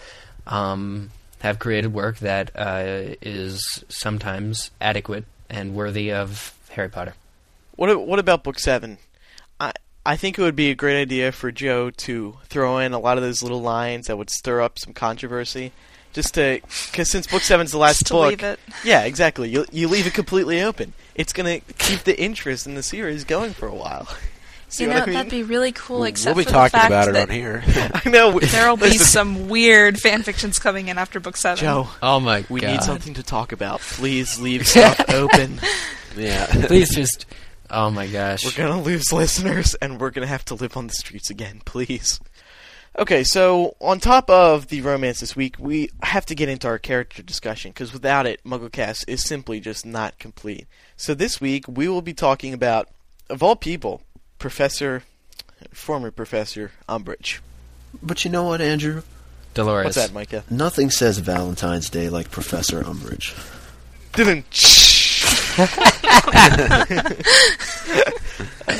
[0.45, 7.13] um, have created work that uh, is sometimes adequate and worthy of Harry Potter.
[7.77, 8.97] What what about book seven?
[9.57, 9.71] I
[10.05, 13.17] I think it would be a great idea for Jo to throw in a lot
[13.17, 15.71] of those little lines that would stir up some controversy.
[16.13, 16.59] Just to
[16.91, 18.59] because since book seven's the last Just to book, leave it.
[18.83, 19.49] yeah, exactly.
[19.49, 20.93] You you leave it completely open.
[21.15, 24.07] It's gonna keep the interest in the series going for a while.
[24.71, 25.13] See you know, I mean?
[25.15, 26.03] that'd be really cool.
[26.03, 27.63] Except we'll be for talking the fact about it on here.
[28.05, 28.39] I know.
[28.39, 31.57] There'll be some weird fan fictions coming in after book seven.
[31.63, 31.87] Jo.
[32.03, 32.71] Oh my We god!
[32.71, 33.79] need something to talk about.
[33.81, 35.59] Please leave stuff open.
[36.15, 36.45] yeah.
[36.67, 37.25] Please just.
[37.71, 38.45] Oh my gosh!
[38.45, 41.61] We're gonna lose listeners, and we're gonna have to live on the streets again.
[41.65, 42.19] Please.
[42.97, 46.79] Okay, so on top of the romance this week, we have to get into our
[46.79, 50.67] character discussion because without it, MuggleCast is simply just not complete.
[50.97, 52.89] So this week we will be talking about,
[53.29, 54.01] of all people,
[54.39, 55.03] Professor,
[55.71, 57.39] former Professor Umbridge.
[58.01, 59.03] But you know what, Andrew?
[59.53, 59.85] Dolores.
[59.85, 60.43] What's that, Micah?
[60.49, 63.35] Nothing says Valentine's Day like Professor Umbridge.
[64.13, 64.45] Didn't.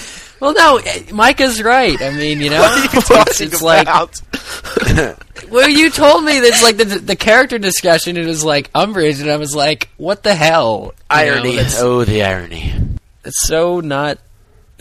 [0.40, 2.02] Well, no, eh, Micah's right.
[2.02, 3.88] I mean, you know, you it's, it's like
[5.50, 8.18] well, you told me that's like the the character discussion.
[8.18, 10.94] It was like Umbridge, and I was like, what the hell?
[11.12, 11.58] You know, irony.
[11.78, 12.74] oh, the irony.
[13.26, 14.20] it's so not.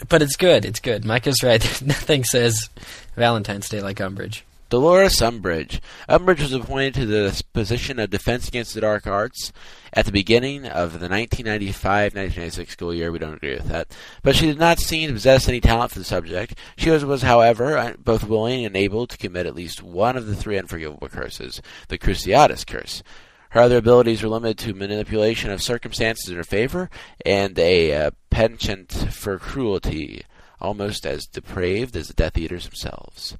[0.09, 0.65] But it's good.
[0.65, 1.05] It's good.
[1.05, 1.61] Micah's right.
[1.85, 2.71] Nothing says
[3.17, 4.43] Valentine's Day like Umbridge.
[4.71, 5.81] Dolores Umbridge.
[6.11, 9.51] Umbridge was appointed to the position of Defense Against the Dark Arts
[9.95, 13.11] at the beginning of the 1995-1996 school year.
[13.11, 13.91] We don't agree with that.
[14.23, 16.55] But she did not seem to possess any talent for the subject.
[16.77, 20.27] She was, was, however, uh, both willing and able to commit at least one of
[20.27, 23.03] the three unforgivable curses, the Cruciatus curse.
[23.51, 26.91] Her other abilities were limited to manipulation of circumstances in her favor
[27.25, 30.27] and a uh, penchant for cruelty,
[30.61, 33.39] almost as depraved as the Death Eaters themselves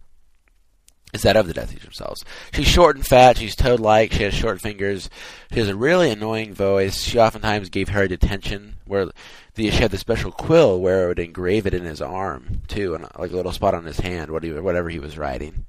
[1.15, 2.25] is that of the Death Eaters themselves.
[2.53, 3.39] She's short and fat.
[3.39, 4.13] She's toad-like.
[4.13, 5.09] She has short fingers.
[5.53, 7.03] She has a really annoying voice.
[7.03, 9.07] She oftentimes gave Harry detention, where
[9.55, 12.95] the, she had the special quill where it would engrave it in his arm too,
[12.95, 15.65] and like a little spot on his hand, whatever he was writing.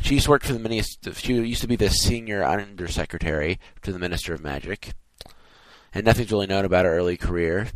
[0.00, 1.14] She used to work for the minister.
[1.14, 4.92] She used to be the senior undersecretary to the Minister of Magic,
[5.94, 7.68] and nothing's really known about her early career.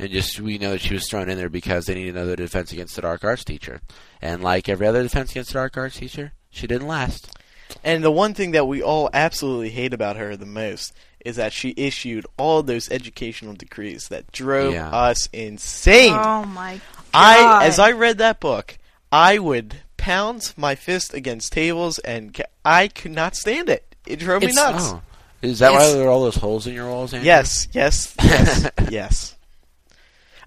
[0.00, 2.72] And just we know that she was thrown in there because they needed another defense
[2.72, 3.80] against the dark arts teacher.
[4.22, 7.36] And like every other defense against the dark arts teacher, she didn't last.
[7.84, 10.92] And the one thing that we all absolutely hate about her the most
[11.24, 14.88] is that she issued all those educational decrees that drove Yeah.
[14.90, 16.14] us insane.
[16.14, 16.80] Oh my
[17.12, 17.62] god!
[17.62, 18.78] I, as I read that book,
[19.12, 23.94] I would pound my fist against tables, and ca- I could not stand it.
[24.06, 24.82] It drove me nuts.
[24.92, 25.02] Oh,
[25.42, 27.12] is that why there are all those holes in your walls?
[27.12, 27.26] Andrew?
[27.26, 29.36] Yes, yes, yes, yes.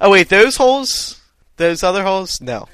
[0.03, 1.21] Oh wait, those holes,
[1.55, 2.41] those other holes?
[2.41, 2.67] No.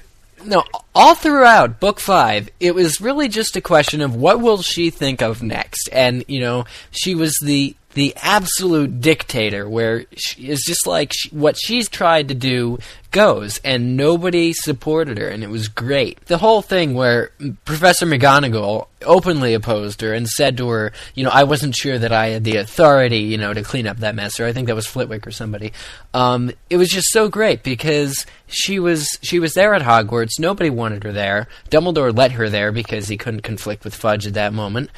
[0.44, 0.64] No,
[0.96, 5.22] all throughout book five, it was really just a question of what will she think
[5.22, 10.88] of next, and you know, she was the the absolute dictator, where she is just
[10.88, 12.78] like she, what she's tried to do
[13.12, 16.24] goes, and nobody supported her, and it was great.
[16.28, 17.32] The whole thing where
[17.66, 22.14] Professor McGonagall openly opposed her and said to her, you know, I wasn't sure that
[22.14, 24.76] I had the authority, you know, to clean up that mess, or I think that
[24.76, 25.74] was Flitwick or somebody.
[26.14, 30.40] Um, it was just so great because she was she was there at Hogwarts.
[30.40, 31.50] Nobody wanted her there.
[31.70, 34.90] Dumbledore let her there because he couldn't conflict with Fudge at that moment,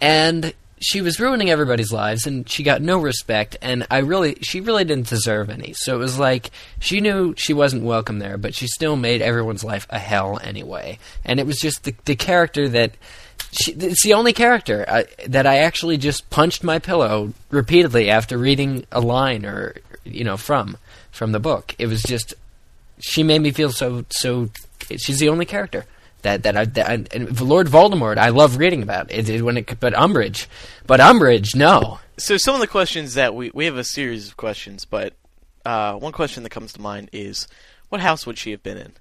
[0.00, 4.60] and she was ruining everybody's lives and she got no respect and I really she
[4.60, 5.72] really didn't deserve any.
[5.74, 9.64] So it was like she knew she wasn't welcome there, but she still made everyone's
[9.64, 10.98] life a hell anyway.
[11.24, 12.92] And it was just the the character that
[13.52, 18.36] she, it's the only character I, that I actually just punched my pillow repeatedly after
[18.36, 20.76] reading a line or you know from
[21.10, 21.74] from the book.
[21.78, 22.34] It was just
[22.98, 24.50] she made me feel so so.
[24.96, 25.84] She's the only character
[26.28, 28.18] that that I, that I and Lord Voldemort.
[28.18, 30.46] I love reading about it, it when it but Umbridge,
[30.86, 31.98] but Umbridge, no.
[32.18, 35.14] So some of the questions that we we have a series of questions, but
[35.64, 37.48] uh, one question that comes to mind is,
[37.88, 38.92] what house would she have been in?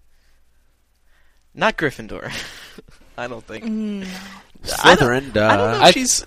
[1.54, 2.32] Not Gryffindor.
[3.18, 3.64] I don't think.
[3.66, 4.08] I don't-
[4.64, 5.38] Slytherin.
[5.38, 5.80] I don't know.
[5.82, 6.26] I- she's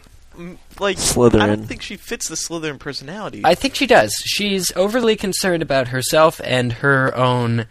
[0.79, 3.43] like like I don't think she fits the Slytherin personality.
[3.45, 4.13] I think she does.
[4.25, 7.67] She's overly concerned about herself and her own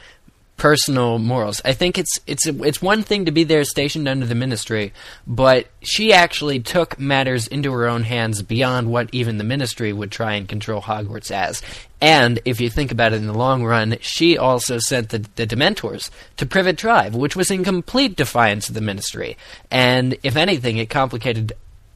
[0.59, 1.61] personal morals.
[1.65, 4.93] I think it's it's it's one thing to be there stationed under the ministry,
[5.25, 10.11] but she actually took matters into her own hands beyond what even the ministry would
[10.11, 11.63] try and control Hogwarts as.
[12.01, 15.47] And if you think about it in the long run, she also sent the, the
[15.47, 19.37] Dementors to Privet Drive, which was in complete defiance of the ministry.
[19.71, 21.53] And if anything, it complicated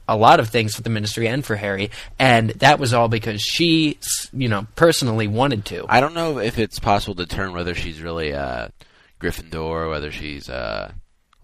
[0.08, 3.40] a lot of things for the ministry and for Harry, and that was all because
[3.40, 3.98] she,
[4.32, 5.86] you know, personally wanted to.
[5.88, 8.68] I don't know if it's possible to determine whether she's really uh,
[9.20, 10.92] Gryffindor or whether she's uh,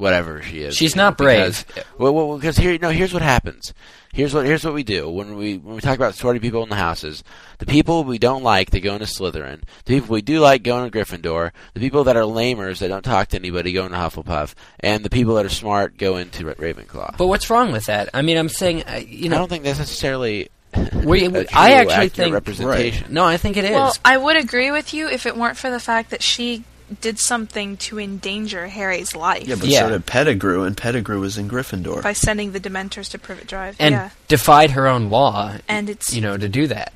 [0.00, 0.76] whatever she is.
[0.76, 1.66] She's you know, not brave.
[1.66, 3.74] Because, well, well, because here, no, here's what happens.
[4.12, 6.68] Here's what here's what we do when we when we talk about sorting people in
[6.68, 7.22] the houses.
[7.58, 9.62] The people we don't like, they go into Slytherin.
[9.84, 11.52] The people we do like, go into Gryffindor.
[11.74, 14.54] The people that are lamers, that don't talk to anybody, go into Hufflepuff.
[14.80, 17.18] And the people that are smart go into Ravenclaw.
[17.18, 18.08] But what's wrong with that?
[18.12, 20.48] I mean, I'm saying, uh, you know I don't think that's necessarily.
[21.04, 23.12] we, a true, I actually think representation.
[23.12, 23.72] no, I think it is.
[23.72, 26.64] Well, I would agree with you if it weren't for the fact that she
[27.00, 29.80] did something to endanger Harry's life Yeah, but Yeah.
[29.80, 32.02] so did Pettigrew, and Pettigrew was in Gryffindor.
[32.02, 33.76] by sending the Dementors to Privet Drive.
[33.78, 36.92] and yeah, defied her own law, and it's you know, to do that.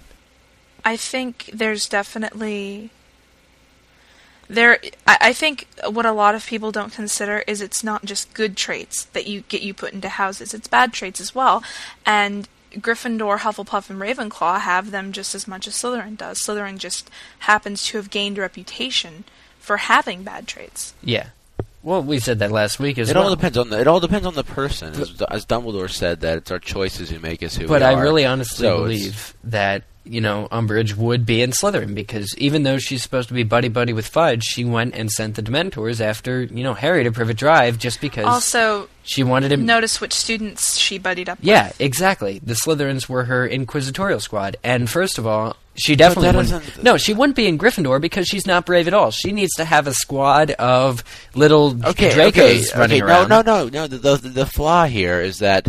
[0.85, 2.91] I think there's definitely
[4.49, 4.79] there.
[5.07, 8.57] I, I think what a lot of people don't consider is it's not just good
[8.57, 11.63] traits that you get you put into houses; it's bad traits as well.
[12.05, 16.41] And Gryffindor, Hufflepuff, and Ravenclaw have them just as much as Slytherin does.
[16.43, 17.09] Slytherin just
[17.41, 19.25] happens to have gained a reputation
[19.65, 20.95] for having bad traits.
[21.03, 21.29] Yeah.
[21.83, 23.25] Well, we said that last week as It well.
[23.25, 23.79] all depends on the.
[23.81, 27.19] It all depends on the person, as, as Dumbledore said that it's our choices who
[27.19, 28.03] make us who But we I are.
[28.03, 32.79] really honestly So believe that you know Umbridge would be in Slytherin because even though
[32.79, 36.43] she's supposed to be buddy buddy with Fudge, she went and sent the Dementors after
[36.43, 39.65] you know Harry to Privet Drive just because Also, she wanted him.
[39.67, 41.81] notice which students she buddied up yeah, with.
[41.81, 42.41] exactly.
[42.43, 46.63] The Slytherins were her inquisitorial squad, and first of all, she definitely wouldn't.
[46.69, 49.11] isn't- No, she wouldn't be in Gryffindor because she's not brave at all.
[49.11, 51.03] She needs to have a squad of
[51.35, 53.11] little okay, Dracos okay, running okay.
[53.13, 53.29] around.
[53.29, 53.87] No, no, no, no.
[53.89, 55.69] The, the the flaw here is that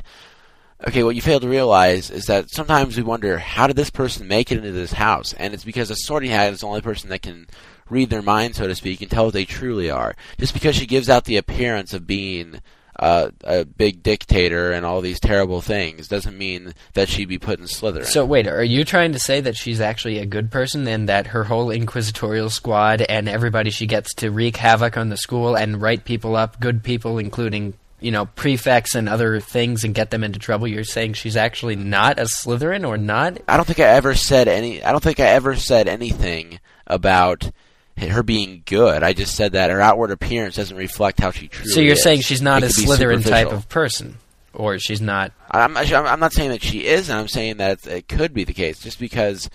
[0.88, 1.04] okay.
[1.04, 4.52] What you fail to realize is that sometimes we wonder how did this person make
[4.52, 7.22] it into this house, and it's because a sorting hat is the only person that
[7.22, 7.48] can
[7.90, 10.16] read their mind, so to speak, and tell what they truly are.
[10.40, 12.62] Just because she gives out the appearance of being.
[12.98, 17.60] Uh, a big dictator and all these terrible things doesn't mean that she'd be put
[17.60, 18.06] in Slytherin.
[18.06, 21.28] So wait, are you trying to say that she's actually a good person and that
[21.28, 25.82] her whole inquisitorial squad and everybody she gets to wreak havoc on the school and
[25.82, 27.74] write people up, good people including,
[28.06, 31.76] you know, prefects and other things and get them into trouble, you're saying she's actually
[31.76, 33.40] not a Slytherin or not?
[33.48, 34.84] I don't think I ever said any.
[34.84, 37.50] I don't think I ever said anything about
[37.98, 39.02] her being good.
[39.02, 41.72] I just said that her outward appearance doesn't reflect how she truly.
[41.72, 42.04] so you're is.
[42.04, 44.18] saying she's not It a Slytherin type of person
[44.54, 47.88] or she's not I'm not, I'm not saying that she is, and I'm saying that
[47.88, 49.50] it could be the case, just because.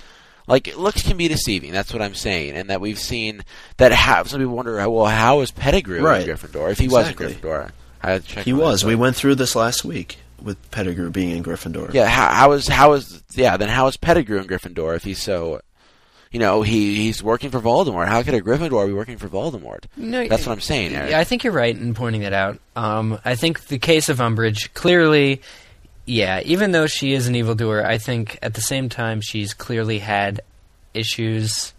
[0.47, 1.71] Like looks can be deceiving.
[1.71, 3.43] That's what I'm saying, and that we've seen
[3.77, 3.93] that.
[3.93, 6.27] How, some people wonder, well, how was Pettigrew Right.
[6.27, 6.73] in Gryffindor?
[6.73, 7.27] If he Exactly.
[7.27, 7.71] was in Gryffindor,
[8.03, 8.85] I had to check he on that, was.
[8.85, 11.93] We went through this last week with Pettigrew being in Gryffindor.
[11.93, 13.57] Yeah, how, how is how is yeah?
[13.57, 15.61] Then how is Pettigrew in Gryffindor if he's so,
[16.31, 18.09] you know, he he's working for Voldemort?
[18.09, 19.85] How could a Gryffindor be working for Voldemort?
[19.97, 21.11] No, That's what I'm saying, Eric.
[21.11, 22.59] Yeah, I think you're right in pointing that out.
[22.77, 25.43] Um, I think the case of Umbridge clearly,
[26.07, 29.99] yeah, even though she is an evildoer, I think at the same time she's clearly
[29.99, 30.41] had
[30.95, 31.73] issues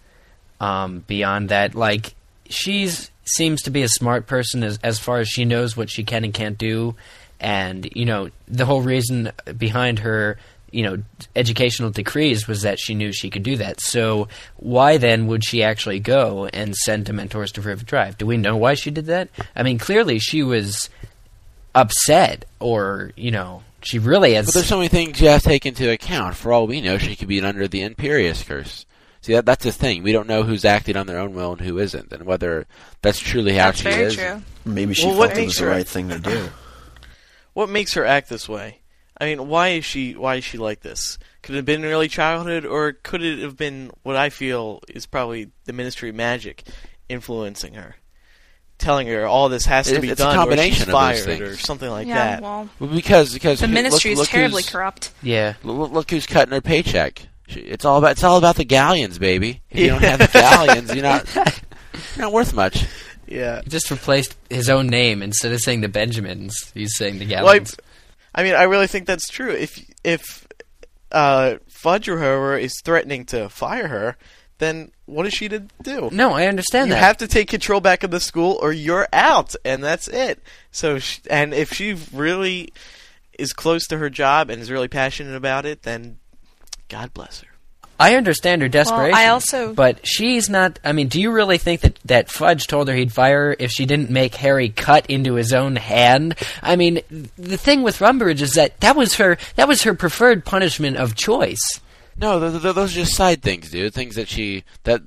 [0.60, 1.76] um, beyond that.
[1.76, 2.14] Like
[2.50, 6.04] she's seems to be a smart person as as far as she knows what she
[6.04, 6.96] can and can't do,
[7.40, 10.38] and you know the whole reason behind her.
[10.74, 11.04] You know,
[11.36, 13.82] educational decrees was that she knew she could do that.
[13.82, 18.18] So, why then would she actually go and send Dementors to Privet Drive?
[18.18, 19.28] Do we know why she did that?
[19.54, 20.90] I mean, clearly she was
[21.76, 24.46] upset, or you know, she really has.
[24.46, 26.36] But there's so many things you have to take into account.
[26.36, 28.86] For all we know, she could be under the Imperius curse.
[29.22, 30.02] See, that that's the thing.
[30.04, 32.66] We don't know who's acting on their own will and who isn't, and whether
[33.04, 34.16] that's truly how That's she very is.
[34.16, 34.42] true.
[34.66, 36.50] Maybe she Well, felt it was the right thing to do.
[37.54, 38.80] What makes her act this way?
[39.20, 41.20] I mean, why is she why is she like this?
[41.44, 45.06] Could it have been early childhood, or could it have been what I feel is
[45.06, 46.64] probably the Ministry of Magic
[47.10, 47.96] influencing her,
[48.78, 50.88] telling her all this has to It- be it's a done, or combination she's of
[50.88, 51.42] those fired, things.
[51.42, 52.42] or something like yeah, that.
[52.42, 55.12] well, Well, Because because the ministry look is terribly corrupt.
[55.22, 57.28] yeah, Look, look who's cutting her paycheck.
[57.52, 59.62] She- It's all about it's all about the galleons, baby.
[59.70, 61.46] If you don't have the galleons, you're not you're
[62.18, 62.86] not worth much.
[63.28, 63.62] yeah.
[63.64, 66.72] he just replaced his own name instead of saying the Benjamins.
[66.74, 67.62] He's saying the Well, I,
[68.34, 69.52] I mean, I really think that's true.
[69.52, 70.48] If if
[71.12, 74.16] uh, Fudge or whoever is threatening to fire her,
[74.60, 76.10] then what is she to do?
[76.14, 77.00] no, I understand you that.
[77.04, 80.42] have to take control back of the school, or you're out, and that's it.
[80.72, 82.72] So, sh and if she really
[83.38, 86.20] is close to her job and is really passionate about it, then
[86.92, 87.48] God bless her.
[88.00, 89.14] I understand her desperation.
[89.16, 90.80] I also- but she's not.
[90.84, 93.70] I mean, do you really think that that Fudge told her he'd fire her if
[93.72, 96.36] she didn't make Harry cut into his own hand?
[96.64, 97.02] I mean,
[97.38, 99.38] the thing with Umbridge is that that was her.
[99.56, 101.80] That was her preferred punishment of choice.
[102.18, 103.94] No, th- th- those are just side things, dude.
[103.94, 105.02] Things that she that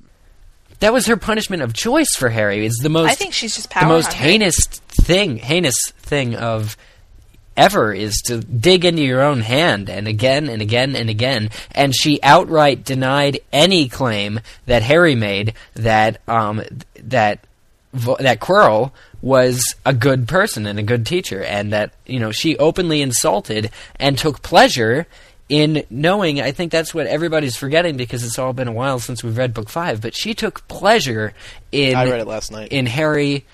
[0.79, 2.65] That was her punishment of choice for Harry.
[2.65, 3.09] Is the most.
[3.11, 4.31] I think she's just power the most hungry.
[4.31, 4.55] heinous
[4.87, 6.77] thing, heinous thing of
[7.57, 11.49] ever is to dig into your own hand and again and again and again.
[11.71, 16.63] And she outright denied any claim that Harry made that um,
[17.03, 17.45] that
[18.19, 18.91] that Quirrell
[19.21, 23.71] was a good person and a good teacher, and that you know she openly insulted
[23.99, 25.07] and took pleasure
[25.47, 26.41] in knowing.
[26.41, 29.53] I think that's what everybody's forgetting because it's all been a while since we've read
[29.53, 30.01] book five.
[30.01, 31.33] But she took pleasure
[31.71, 32.71] in I read it last night.
[32.71, 33.45] in Harry.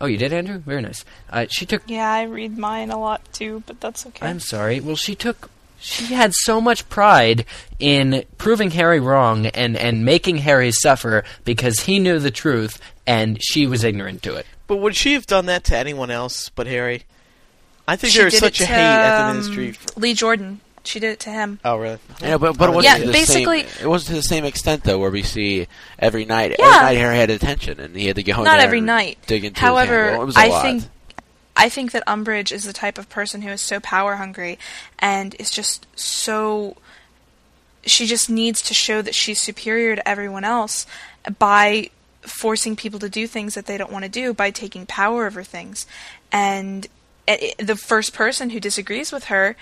[0.00, 0.58] Oh, you did, Andrew?
[0.58, 1.04] Very nice.
[1.30, 4.26] Uh, she took Yeah, I read mine a lot too, but that's okay.
[4.26, 4.80] I'm sorry.
[4.80, 5.50] Well, she took.
[5.78, 7.44] She had so much pride
[7.78, 13.42] in proving Harry wrong and, and making Harry suffer because he knew the truth and
[13.42, 14.46] she was ignorant to it.
[14.66, 17.04] But would she have done that to anyone else but Harry?
[17.86, 19.72] I think She there is did such it a to, hate at the um, ministry.
[19.72, 20.60] For, Lee Jordan.
[20.86, 21.58] She did it to him.
[21.64, 21.98] oh, really?
[22.22, 24.44] Yeah, but but it wasn't Yeah, to the basically- same, it wasn't to the same
[24.44, 25.66] extent though, where we see
[25.98, 26.56] every night.
[26.58, 26.64] Yeah.
[26.66, 28.86] Every night Harry had attention, and he had to go in Not there every and
[28.86, 29.18] night.
[29.26, 30.22] Dig into his However, handle.
[30.22, 30.62] it was a I lot.
[30.62, 30.84] think
[31.58, 34.58] I think that Umbridge is the type of person who is so power hungry
[34.98, 36.76] and is just so
[37.84, 40.86] she just needs to show that she's superior to everyone else
[41.38, 41.88] by
[42.22, 45.42] forcing people to do things that they don't want to do by taking power over
[45.44, 45.86] things.
[46.32, 46.86] And
[47.28, 49.56] i- i- the first person who disagrees with her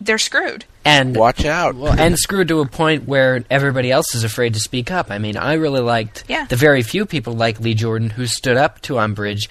[0.00, 0.64] they're screwed.
[0.84, 1.74] And Watch out.
[1.74, 5.10] well, and screwed to a point where everybody else is afraid to speak up.
[5.10, 6.44] I mean, I really liked Yeah.
[6.48, 9.48] the very few people like Lee Jordan who stood up to Umbridge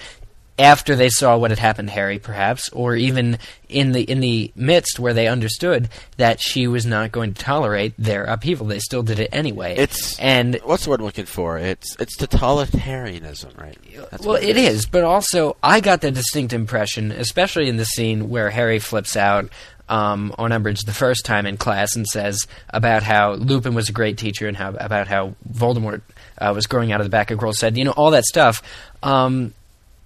[0.58, 3.38] after they saw what had happened to Harry, perhaps, or even
[3.68, 7.94] in the in the midst where they understood that she was not going to tolerate
[7.98, 8.68] their upheaval.
[8.68, 9.76] They still did it anyway.
[9.78, 11.58] It's and what's the word I'm looking for?
[11.58, 13.78] It's it's totalitarianism, right?
[14.12, 18.30] That's well, it is, but also I got the distinct impression, especially in the scene
[18.30, 19.50] where Harry flips out
[19.90, 23.94] um, on Umbridge the first time in class and says about how Lupin was a
[23.94, 26.02] great teacher and how about how Voldemort
[26.38, 27.78] uh, was growing out of the back of Quirrell's head.
[27.78, 28.62] You know all that stuff.
[29.04, 29.54] Um,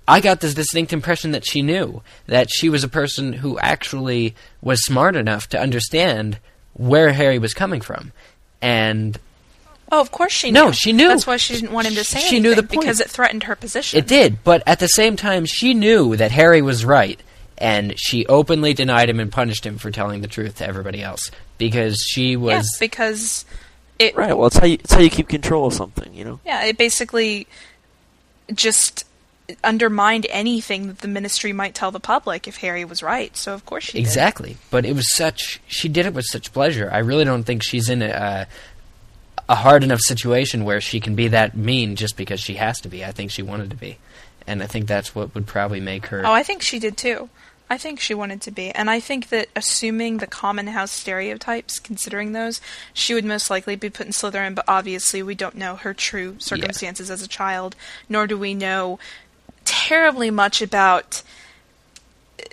[0.09, 4.35] I got this distinct impression that she knew that she was a person who actually
[4.61, 6.39] was smart enough to understand
[6.73, 8.11] where Harry was coming from,
[8.61, 9.17] and
[9.91, 10.59] Oh, of course she knew.
[10.65, 11.07] No, she knew.
[11.07, 12.81] That's why she didn't want him to say She knew the point.
[12.81, 13.97] because it threatened her position.
[13.97, 17.19] It did, but at the same time, she knew that Harry was right,
[17.57, 21.31] and she openly denied him and punished him for telling the truth to everybody else
[21.57, 22.77] because she Yeah, was.
[22.79, 23.45] because
[23.97, 24.37] it Right.
[24.37, 26.13] Well, it's how you it's how you keep control of something.
[26.13, 26.39] You know.
[26.45, 27.47] yeah, it basically
[28.53, 29.05] just
[29.63, 33.35] undermined anything that the ministry might tell the public if Harry was right.
[33.35, 33.99] So of course she did.
[33.99, 35.61] Exactly, but it was such.
[35.67, 36.89] She did it with such pleasure.
[36.91, 38.47] I really don't think she's in a,
[39.47, 42.89] a hard enough situation where she can be that mean just because she has to
[42.89, 43.03] be.
[43.03, 43.97] I think she wanted to be,
[44.47, 46.25] and I think that's what would probably make her.
[46.25, 47.29] Oh, I think she did too.
[47.71, 48.71] I think she wanted to be.
[48.71, 52.61] And I think that assuming the common house stereotypes, considering those,
[52.93, 56.35] she would most likely be put in Slytherin, but obviously we don't know her true
[56.39, 57.75] circumstances as a child,
[58.07, 58.97] nor do we know
[59.69, 61.21] terribly much about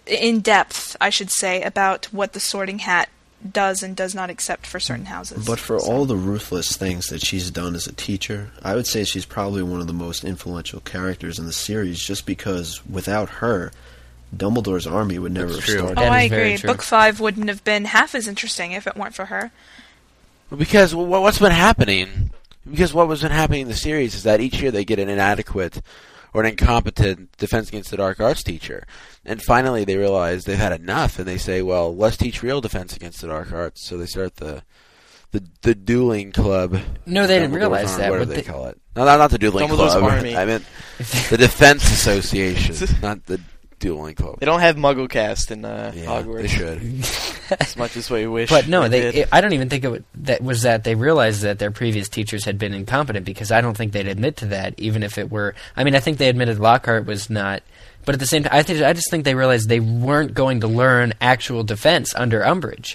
[0.06, 3.08] in depth, I should say, about what the sorting hat
[3.52, 5.44] does and does not accept for certain houses.
[5.44, 8.86] But for So- all the ruthless things that she's done as a teacher, I would
[8.86, 13.28] say she's probably one of the most influential characters in the series just because without
[13.40, 13.72] her,
[14.36, 15.78] Dumbledore's army would never That's have true.
[15.78, 15.98] started.
[16.00, 16.56] Oh, I agree.
[16.56, 19.52] Book five wouldn't have been half as interesting if it weren't for her.
[20.56, 22.30] Because what's been happening?
[22.68, 25.08] Because what was been happening in the series is that each year they get an
[25.08, 25.80] inadequate
[26.34, 28.86] or an incompetent Defense Against the Dark Arts teacher,
[29.24, 32.94] and finally they realize they've had enough, and they say, "Well, let's teach real Defense
[32.96, 34.62] Against the Dark Arts." So they start the
[35.32, 36.78] the the dueling club.
[37.04, 38.80] No, they didn't realize Army, that, Whatever but they they- call it.
[38.94, 40.04] No, not, not the dueling Dumbledore's club.
[40.04, 40.36] Army.
[40.38, 40.64] I meant
[41.30, 43.40] the Defense Association, not the
[43.78, 44.40] dueling club.
[44.40, 46.80] They don't have MuggleCast in uh, Yeah, Hogwarts they should.
[47.50, 48.48] as much as we wish.
[48.50, 49.08] But no, they.
[49.08, 52.08] It, I don't even think it, wa- that was that they realized that their previous
[52.08, 55.30] teachers had been incompetent because I don't think they'd admit to that, even if it
[55.30, 55.54] were.
[55.76, 57.62] I mean, I think they admitted Lockhart was not.
[58.04, 60.60] But at the same time, I think I just think they realized they weren't going
[60.60, 62.94] to learn actual defense under Umbridge,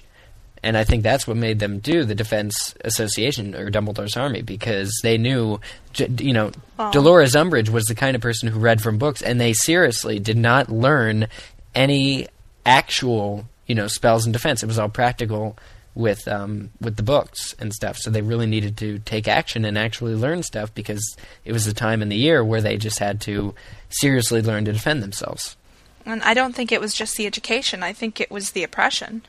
[0.64, 4.98] and I think that's what made them do the Defense Association or Dumbledore's Army because
[5.04, 5.60] they knew,
[5.98, 6.92] you know, Oh.
[6.94, 10.38] Dolores Umbridge was the kind of person who read from books, and they seriously did
[10.38, 11.28] not learn
[11.76, 12.28] any
[12.66, 14.64] actual, you know, spells and defense.
[14.64, 15.58] It was all practical
[15.94, 17.98] with um, with the books and stuff.
[17.98, 21.74] So they really needed to take action and actually learn stuff because it was the
[21.74, 23.54] time in the year where they just had to
[23.90, 25.58] seriously learn to defend themselves.
[26.06, 27.84] And I don't think it was just the education.
[27.84, 29.22] I think it was the oppression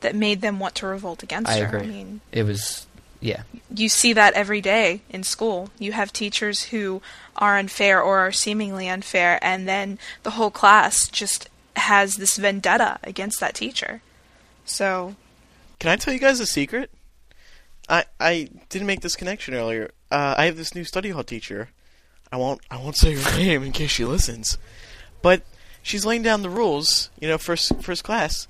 [0.00, 1.76] that made them want to revolt against I her.
[1.78, 1.88] agree.
[1.88, 2.86] I mean, It was,
[3.20, 3.44] yeah,
[3.74, 5.70] you see that every day in school.
[5.78, 7.00] You have teachers who
[7.36, 12.98] are unfair or are seemingly unfair, and then the whole class just has this vendetta
[13.02, 14.02] against that teacher.
[14.64, 15.16] So,
[15.78, 16.90] Can I tell you guys a secret?
[17.88, 19.90] I I didn't make this connection earlier.
[20.10, 21.70] Uh, I have this new study hall teacher.
[22.30, 24.58] I won't I won't say her name in case she listens,
[25.20, 25.42] but
[25.82, 27.10] she's laying down the rules.
[27.20, 28.46] You know, first first class.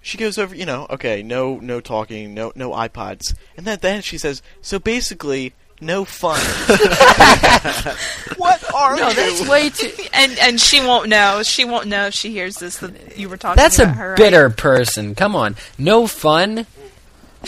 [0.00, 0.54] She goes over.
[0.54, 4.18] You know, okay, no no talking, no no iPods, and then at the end she
[4.18, 6.40] says, so basically no fun.
[8.36, 9.14] what are No, you?
[9.14, 9.90] that's way too.
[10.12, 11.42] And and she won't know.
[11.42, 14.08] She won't know if she hears this that you were talking That's about a her.
[14.10, 14.16] right?
[14.18, 15.14] bitter person.
[15.14, 16.66] Come on, no fun.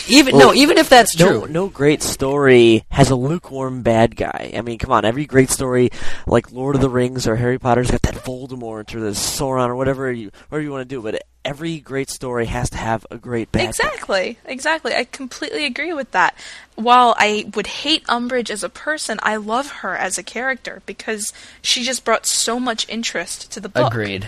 [0.07, 1.51] Even no, even if that's No, true.
[1.51, 4.51] no great story has a lukewarm bad guy.
[4.55, 5.89] I mean, come on, every great story,
[6.27, 9.75] like Lord of the Rings or Harry Potter's got that Voldemort or the Sauron or
[9.75, 11.01] whatever you whatever you want to do.
[11.01, 13.65] But every great story has to have a great bad guy.
[13.67, 14.93] Exactly, exactly.
[14.93, 16.35] I completely agree with that.
[16.75, 21.33] While I would hate Umbridge as a person, I love her as a character because
[21.61, 23.91] she just brought so much interest to the book.
[23.91, 24.27] Agreed.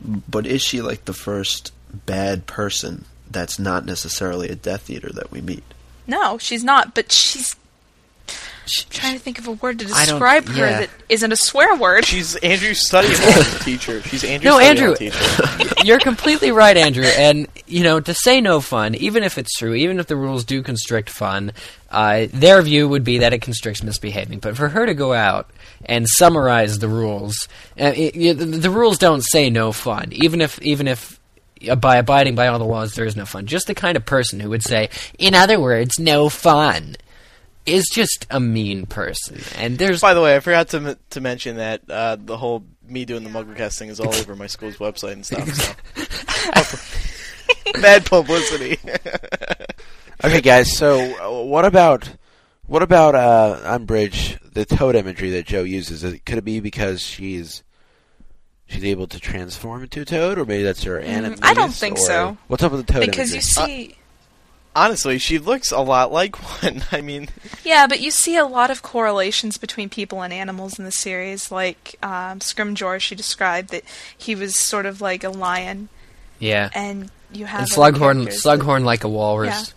[0.00, 1.72] But is she like the first
[2.04, 3.06] bad person
[3.36, 5.62] that's not necessarily a Death Eater that we meet?
[6.06, 7.54] No, she's not, but she's
[8.28, 10.80] I'm trying to think of a word to describe her yeah.
[10.80, 12.04] that isn't a swear word.
[12.04, 14.02] She's Andrew's study hall teacher.
[14.02, 14.96] She's Andrew's No, study Andrew.
[14.96, 15.74] teacher.
[15.84, 17.04] You're completely right, Andrew.
[17.04, 20.44] And you know, to say no fun, even if it's true, even if the rules
[20.44, 21.52] do constrict fun,
[21.92, 24.40] uh, their view would be that it constricts misbehaving.
[24.40, 25.48] But for her to go out
[25.84, 27.46] and summarize the rules,
[27.80, 30.08] uh, it, it- the, the rules don't say no fun.
[30.12, 31.20] Even if, even if.
[31.68, 33.46] Uh, By abiding by all the laws, there is no fun.
[33.46, 36.96] Just the kind of person who would say, in other words, no fun,
[37.64, 39.40] is just a mean person.
[39.56, 42.64] And there's By the way, I forgot to m- to mention that uh, the whole
[42.86, 45.48] me doing the MuggleCast thing is all over my school's website and stuff.
[45.54, 46.92] So.
[47.80, 48.78] Bad publicity.
[50.24, 50.76] Okay, guys.
[50.76, 52.08] So, uh, what about
[52.66, 54.38] what about uh, Umbridge?
[54.52, 56.02] The toad imagery that Jo uses.
[56.24, 57.62] Could it be because she's
[58.66, 61.36] she's able to transform into a toad, or maybe that's her Animagus?
[61.36, 62.36] Mm, I don't think or- so.
[62.48, 63.88] What's up with the toad because you imagery?
[63.88, 63.96] see
[64.74, 66.82] Honestly, she looks a lot like one.
[66.92, 67.28] I mean,
[67.64, 71.50] Yeah, but you see a lot of correlations between people and animals in the series.
[71.50, 73.84] Like um, Scrimgeour, she described that
[74.18, 75.88] he was sort of like a lion,
[76.38, 79.48] yeah, and you have and other Slughorn, that- Slughorn like a walrus.
[79.48, 79.74] Yeah.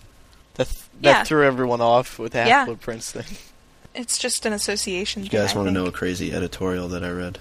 [0.56, 1.24] that that Yeah.
[1.24, 2.58] threw everyone off with the Yeah.
[2.60, 3.38] Half-Blood Prince thing.
[3.96, 5.24] It's just an association.
[5.24, 7.40] You thing, guys I want to know a crazy editorial that I read?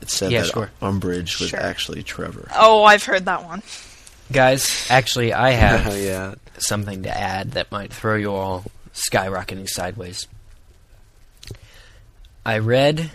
[0.00, 0.70] It said Yeah, that sure.
[0.80, 1.60] Umbridge was Sure.
[1.60, 2.48] actually Trevor.
[2.54, 3.62] Oh, I've heard that one.
[4.32, 6.34] Guys, actually, I have Oh, yeah.
[6.58, 10.26] something to add that might throw you all skyrocketing sideways.
[12.46, 13.10] I read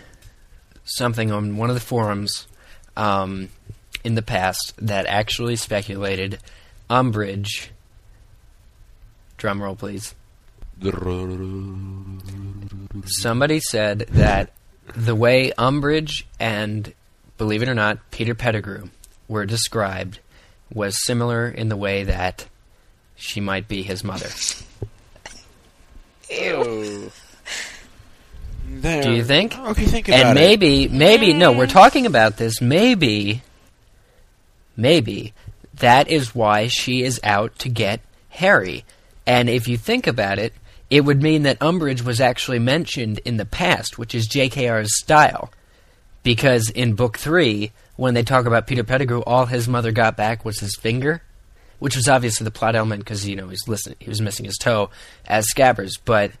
[0.84, 2.46] something on one of the forums
[2.96, 3.48] um,
[4.04, 6.38] in the past that actually speculated
[6.88, 7.68] Umbridge.
[9.36, 10.14] Drum roll, please.
[13.06, 14.50] Somebody said that
[14.94, 16.92] the way Umbridge and,
[17.38, 18.88] believe it or not, Peter Pettigrew
[19.28, 20.20] were described
[20.72, 22.46] was similar in the way that
[23.14, 24.28] she might be his mother.
[26.30, 27.10] Ew.
[28.68, 29.02] There.
[29.02, 29.56] Do you think?
[29.56, 30.26] Okay, think about it.
[30.26, 30.40] and it.
[30.40, 32.60] maybe, maybe no, we're talking about this.
[32.60, 33.42] Maybe,
[34.76, 35.32] maybe
[35.74, 38.84] that is why she is out to get Harry.
[39.24, 40.52] And if you think about it,
[40.90, 45.50] it would mean that Umbridge was actually mentioned in the past, which is J.K.R.'s style.
[46.22, 50.44] Because in book three, when they talk about Peter Pettigrew, all his mother got back
[50.44, 51.22] was his finger,
[51.78, 54.58] which was obviously the plot element because you know he's listen, he was missing his
[54.58, 54.90] toe
[55.26, 55.92] as Scabbers.
[56.04, 56.32] But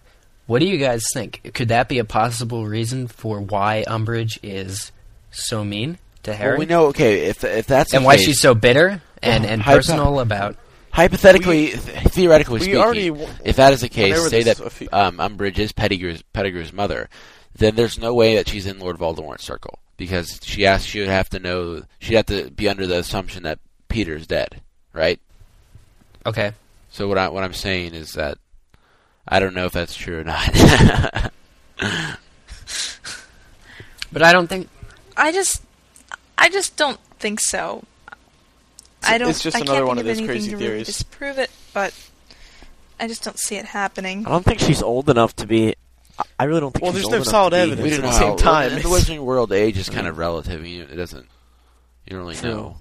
[0.46, 1.52] what do you guys think?
[1.54, 4.92] Could that be a possible reason for why Umbridge is
[5.30, 6.52] so mean to Harry?
[6.52, 6.86] Well, we know.
[6.86, 10.56] Okay, if if that's and why case, she's so bitter and, Well, and personal about.
[10.96, 13.08] Hypothetically, th- theoretically speaking, already
[13.44, 17.08] if that is the case, say that few- um, Umbridge is Pettigrew's, Pettigrew's mother,
[17.54, 21.08] then there's no way that she's in Lord Voldemort's circle because she has she would
[21.08, 24.60] have to know she'd have to be under the assumption that Peter's dead,
[24.92, 25.20] right?
[26.24, 26.52] Okay,
[26.90, 28.38] So what I what I'm saying is that
[29.28, 30.50] I don't know if that's true or not.
[34.12, 34.68] but I don't think.
[35.16, 35.62] I just,
[36.36, 37.84] I just don't think so.
[39.06, 39.30] I don't.
[39.30, 40.86] it's just I another can't one think of those crazy to really theories.
[40.86, 41.94] disprove it, but
[43.00, 44.26] I just don't see it happening.
[44.26, 45.74] I don't think she's old enough to be.
[46.18, 46.82] I- I really don't think.
[46.82, 47.82] Well, she's there's old no enough solid to be- evidence.
[47.82, 49.52] we at don't know the same how time, in the it's- Wizarding World.
[49.52, 50.66] Age is kind of relative.
[50.66, 51.26] You, it doesn't.
[52.06, 52.50] You don't really True.
[52.50, 52.76] know.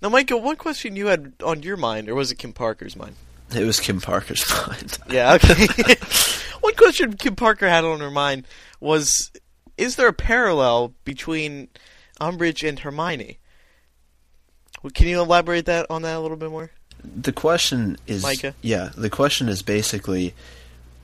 [0.00, 3.16] Now, Micah, one question you had on your mind, or was it Kim Parker's mind?
[3.54, 4.98] It was Kim Parker's mind.
[5.10, 5.66] Yeah, okay.
[6.60, 8.44] One question Kim Parker had on her mind
[8.78, 9.30] was:
[9.76, 11.68] Is there a parallel between
[12.20, 13.38] Umbridge and Hermione?
[14.82, 16.70] Well, Can you elaborate that on that a little bit more?
[17.02, 18.54] The question is, Micah?
[18.60, 20.34] yeah, the question is basically,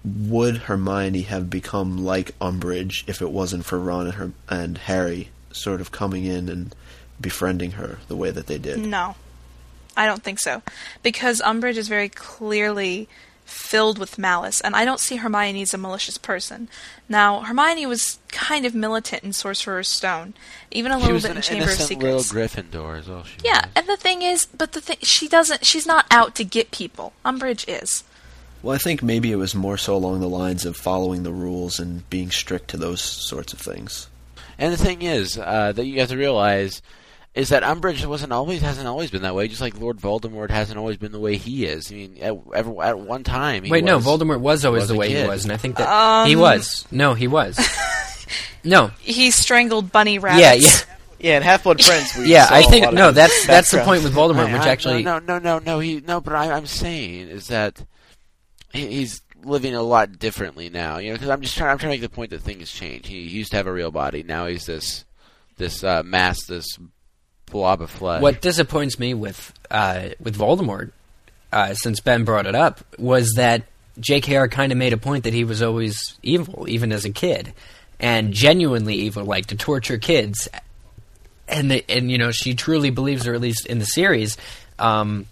[0.04, 5.30] would Hermione have become like Umbridge if it wasn't for Ron and, her, and Harry
[5.52, 6.74] sort of coming in and
[7.20, 8.80] befriending her the way that they did?
[8.80, 9.14] No,
[9.96, 10.62] I don't think so,
[11.02, 13.08] because Umbridge is very clearly
[13.44, 16.68] filled with malice, and I don't see Hermione as a malicious person.
[17.08, 20.34] Now, Hermione was kind of militant in Sorcerer's Stone,
[20.70, 22.54] even a She little bit in Chamber of innocent little Secrets.
[22.54, 23.70] Gryffindor, is all she Yeah, was.
[23.76, 25.64] and the thing is, but the thing she doesn't.
[25.66, 27.12] She's not out to get people.
[27.24, 28.04] Umbridge is.
[28.62, 31.78] Well, I think maybe it was more so along the lines of following the rules
[31.78, 34.08] and being strict to those sorts of things.
[34.58, 36.80] And the thing is uh, that you have to realize
[37.34, 39.48] is that Umbridge wasn't always hasn't always been that way.
[39.48, 41.90] Just like Lord Voldemort hasn't always been the way he is.
[41.90, 44.94] I mean, at, at, at one time, he Wait, no, Voldemort was always was the
[44.94, 46.86] a way he was, and I think that he Um, was.
[46.92, 47.58] No, he was.
[48.64, 50.40] no, He strangled bunny rabbits.
[50.42, 52.46] yeah, yeah, Yeah, in Half Blood Prince, we yeah.
[52.46, 53.10] saw I a think lot no.
[53.10, 55.78] That's that's the point with Voldemort, I- which I- actually no, no, no, no.
[55.80, 57.84] He no, but I, I'm saying is that
[58.72, 60.98] he, he's living a lot differently now.
[60.98, 61.70] You know, because I'm just trying.
[61.70, 63.08] I'm trying to make the point that things change.
[63.08, 64.22] He, he used to have a real body.
[64.22, 65.04] Now he's this
[65.58, 66.78] this uh, mass, this
[67.46, 68.22] blob of flesh.
[68.22, 70.90] What disappoints me with uh, with Voldemort,
[71.52, 73.64] uh, since Ben brought it up, was that
[73.98, 74.48] J.K.R.
[74.48, 77.52] kind of made a point that he was always evil, even as a kid,
[78.00, 80.48] and genuinely evil, like to torture kids.
[81.46, 84.36] And the, and you know she truly believes, or at least in the series,
[84.78, 85.26] um,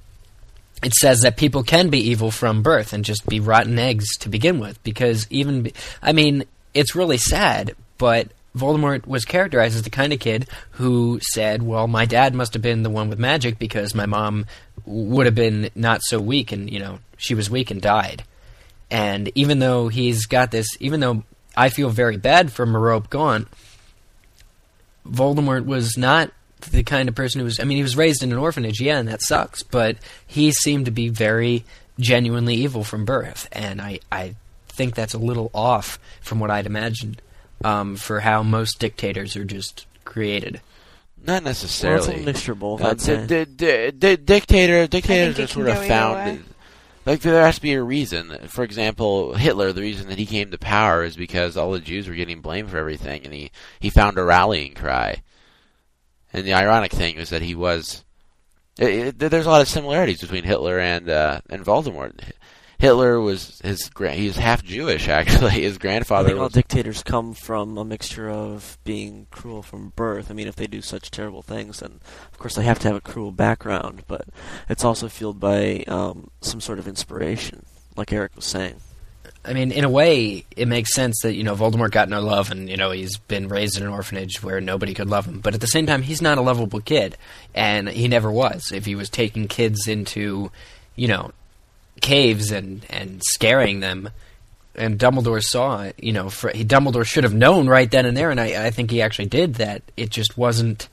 [0.83, 4.29] it says that people can be evil from birth and just be rotten eggs to
[4.29, 4.83] begin with.
[4.83, 5.71] Because even,
[6.03, 6.45] I mean,
[6.75, 11.89] it's really sad, but Voldemort was characterized as the kind of kid who said, "Well,
[11.89, 14.47] my dad must have been the one with magic because my mom
[14.85, 18.25] would have been not so weak, and you know, she was weak and died."
[18.91, 21.25] And even though he's got this, even though
[21.57, 23.49] I feel very bad for Merope Gaunt,
[25.09, 26.31] Voldemort was not
[26.71, 27.59] the kind of person who was.
[27.59, 29.63] I mean, he was raised in an orphanage, yeah, and that sucks.
[29.63, 29.97] But
[30.27, 31.65] he seemed to be very
[31.99, 34.35] genuinely evil from birth, and I, I
[34.69, 37.23] think that's a little off from what I'd imagined
[37.65, 40.61] um, for how most dictators are just created.
[41.25, 42.23] Not Well, it's necessarily.
[42.23, 42.57] a mixture.
[42.61, 43.27] Uh, I'd say.
[43.27, 46.45] di- di- di- dictator, dictators it are sort of founded.
[47.07, 48.37] Like there has to be a reason.
[48.49, 49.73] For example, Hitler.
[49.73, 52.71] The reason that he came to power is because all the Jews were getting blamed
[52.71, 53.51] for everything, and he
[53.81, 55.23] he found a rallying cry.
[56.33, 58.05] And the ironic thing is that he was.
[58.79, 62.21] It, it, there's a lot of similarities between Hitler and uh, and Voldemort.
[62.83, 65.51] Hitler was his gra- he was half Jewish actually.
[65.63, 66.31] His grandfather.
[66.31, 70.33] I grandfather think all was dictators come from a mixture of being cruel from birth.
[70.33, 72.01] I mean, if they do such terrible things, then
[72.33, 74.03] of course they have to have a cruel background.
[74.09, 74.27] But
[74.69, 77.65] it's also fueled by um, some sort of inspiration,
[77.97, 78.81] like Eric was saying.
[79.45, 82.51] I mean, in a way, it makes sense that you know Voldemort got no love,
[82.51, 85.39] and you know he's been raised in an orphanage where nobody could love him.
[85.39, 87.17] But at the same time, he's not a lovable kid,
[87.55, 88.73] and he never was.
[88.73, 90.51] If he was taking kids into,
[90.97, 91.31] you know,
[92.03, 94.11] caves and and scaring them,
[94.75, 98.17] and Dumbledore saw it, you know, for, he, Dumbledore should have known right then and
[98.17, 99.83] there, and I, I think he actually did that.
[99.97, 100.89] It just wasn't.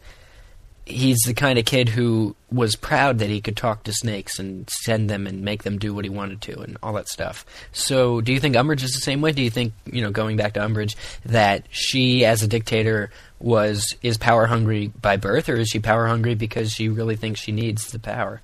[0.85, 4.67] He's the kind of kid who was proud that he could talk to snakes and
[4.71, 7.45] send them and make them do what he wanted to and all that stuff.
[7.71, 9.31] So, do you think Umbridge is the same way?
[9.31, 10.95] Do you think, you know, going back to Umbridge,
[11.25, 16.07] that she, as a dictator, was is power hungry by birth, or is she power
[16.07, 18.41] hungry because she really thinks she needs the power?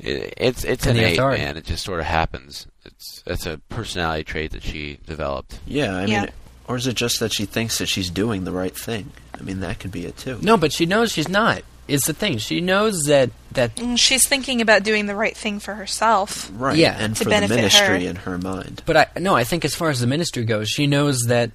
[0.00, 1.42] It, it's it's And the innate, authority.
[1.42, 1.56] man.
[1.56, 2.66] It just sort of happens.
[2.84, 5.60] It's it's a personality trait that she developed.
[5.66, 6.20] Yeah, I Yeah.
[6.22, 6.30] mean,
[6.66, 9.10] or is it just that she thinks that she's doing the right thing?
[9.38, 10.38] I mean, that could be it too.
[10.42, 11.62] No, but she knows she's not.
[11.88, 12.36] It's the thing.
[12.38, 16.50] She knows that that Mm, She's thinking about doing the right thing for herself.
[16.54, 16.96] Right, Yeah.
[16.98, 18.10] and To for the ministry her.
[18.10, 18.82] in her mind.
[18.84, 21.50] But I no, I think as far as the ministry goes, she knows that.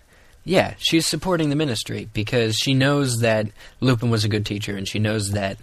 [0.46, 3.48] Yeah, she's supporting the ministry because she knows that
[3.80, 5.58] Lupin was a good teacher, and she knows that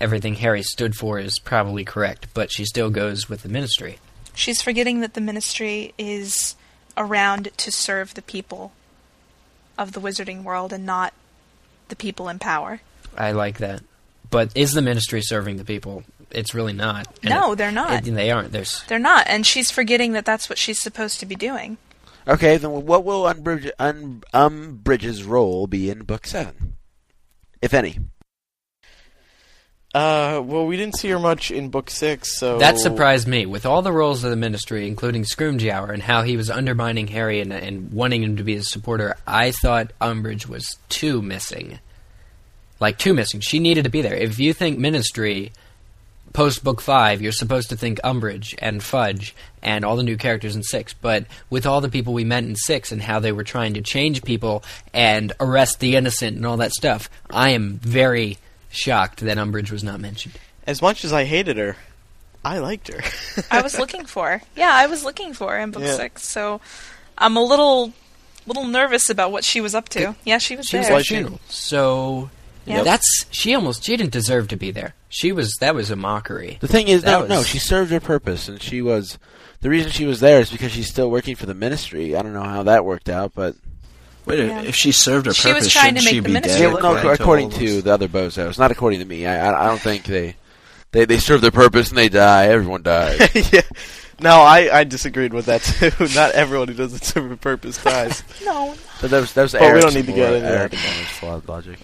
[0.00, 2.28] everything Harry stood for is probably correct.
[2.34, 3.98] But she still goes with the ministry.
[4.34, 6.54] She's forgetting that the ministry is
[6.96, 8.72] around to serve the people
[9.78, 11.12] of the wizarding world and not
[11.88, 12.80] the people in power.
[13.16, 13.82] I like that.
[14.30, 16.04] But is the ministry serving the people?
[16.30, 17.08] It's really not.
[17.22, 18.06] And No, it- they're not.
[18.06, 18.52] it- they aren't.
[18.52, 21.76] There's They're not, and she's forgetting that that's what she's supposed to be doing.
[22.28, 26.74] Okay, then what will Umbridge, Un, Umbridge's role be in Book Seven,
[27.60, 27.98] if any?
[29.92, 33.44] Uh, well, we didn't see her much in book six, so That surprised me.
[33.44, 37.40] With all the roles of the ministry, including Scrimgeour, and how he was undermining Harry
[37.40, 41.80] and, and wanting him to be his supporter, I thought Umbridge was too missing.
[42.78, 43.40] Like, too missing.
[43.40, 44.14] She needed to be there.
[44.14, 45.50] If you think ministry,
[46.32, 50.54] post book five, you're supposed to think Umbridge and Fudge and all the new characters
[50.54, 50.94] in six.
[50.94, 53.82] But with all the people we met in six and how they were trying to
[53.82, 54.62] change people
[54.94, 58.38] and arrest the innocent and all that stuff, I am very
[58.70, 60.34] shocked that Umbridge was not mentioned.
[60.66, 61.76] As much as I hated her,
[62.44, 63.00] I liked her.
[63.50, 64.30] I was looking for.
[64.30, 64.42] her.
[64.56, 65.96] Yeah, I was looking for her in book Yeah.
[65.96, 66.60] six, so
[67.18, 67.92] I'm a little
[68.46, 70.14] little nervous about what she was up to.
[70.24, 70.96] Yeah, she was She was there.
[70.96, 72.30] at the funeral, so
[72.64, 72.82] Yeah.
[72.82, 74.94] that's she almost she didn't deserve to be there.
[75.08, 76.56] She was that was a mockery.
[76.60, 79.18] The thing is, That no, no, she served her purpose, and she was.
[79.62, 82.16] The reason she was there is because she's still working for the ministry.
[82.16, 83.56] I don't know how that worked out, but
[84.30, 84.62] Wait, Yeah.
[84.62, 86.60] if she served her She was purpose, trying to shouldn't make she the be ministry
[86.60, 86.68] dead?
[86.68, 89.04] yeah, well, no, according, according to, all to those- the other bozos, not according to
[89.06, 89.26] me.
[89.26, 90.36] I, I, I don't think they,
[90.92, 92.46] they, they serve their purpose and they die.
[92.46, 93.20] Everyone dies.
[93.52, 93.60] yeah.
[94.22, 95.90] No, I, I disagreed with that too.
[96.14, 98.22] Not everyone who doesn't serve a purpose dies.
[98.44, 98.74] No.
[99.00, 100.58] But that was that was But we don't need to get more- into that.
[100.60, 101.78] Eric and flawed logic.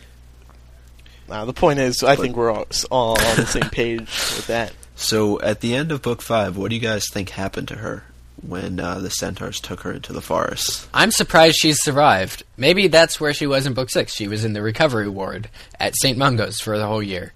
[1.28, 4.72] Nah, the point is, I think we're all, all on the same page with that.
[4.94, 8.04] So at the end of book five, what do you guys think happened to her
[8.42, 10.88] when uh, the centaurs took her into the forest?
[10.92, 12.42] I'm surprised she's survived.
[12.56, 14.14] Maybe that's where she was in book six.
[14.14, 15.48] She was in the recovery ward
[15.80, 16.18] at St.
[16.18, 17.32] Mungo's for the whole year.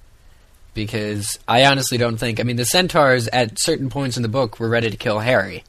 [0.73, 2.39] Because I honestly don't think.
[2.39, 5.65] I mean, the centaurs at certain points in the book were ready to kill Harry.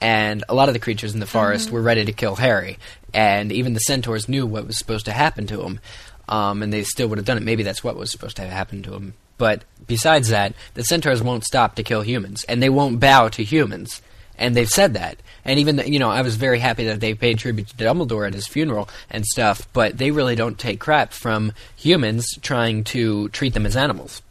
[0.00, 2.78] And a lot of the creatures in the forest were ready to kill Harry.
[3.12, 5.80] And even the centaurs knew what was supposed to happen to him.
[6.28, 7.42] Um, and they still would have done it.
[7.42, 9.14] Maybe that's what was supposed to have happened to him.
[9.38, 12.44] But besides that, the centaurs won't stop to kill humans.
[12.44, 14.00] And they won't bow to humans
[14.38, 15.18] and they've said that.
[15.44, 18.26] And even the, you know, I was very happy that they paid tribute to Dumbledore
[18.26, 19.68] at his funeral and stuff.
[19.72, 24.22] But they really don't take crap from humans trying to treat them as animals.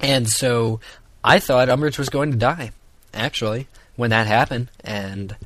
[0.00, 0.80] And so
[1.24, 2.72] I thought Umbridge was going to die,
[3.14, 5.36] actually, when that happened, and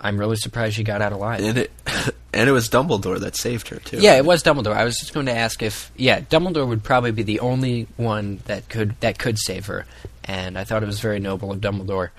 [0.00, 1.40] I'm really surprised she got out alive.
[1.40, 1.70] And it
[2.32, 3.98] and it was Dumbledore that saved her too.
[3.98, 4.74] Yeah, it was Dumbledore.
[4.74, 8.40] I was just going to ask if yeah, Dumbledore would probably be the only one
[8.46, 9.84] that could that could save her,
[10.24, 12.10] and I thought it was very noble of Dumbledore.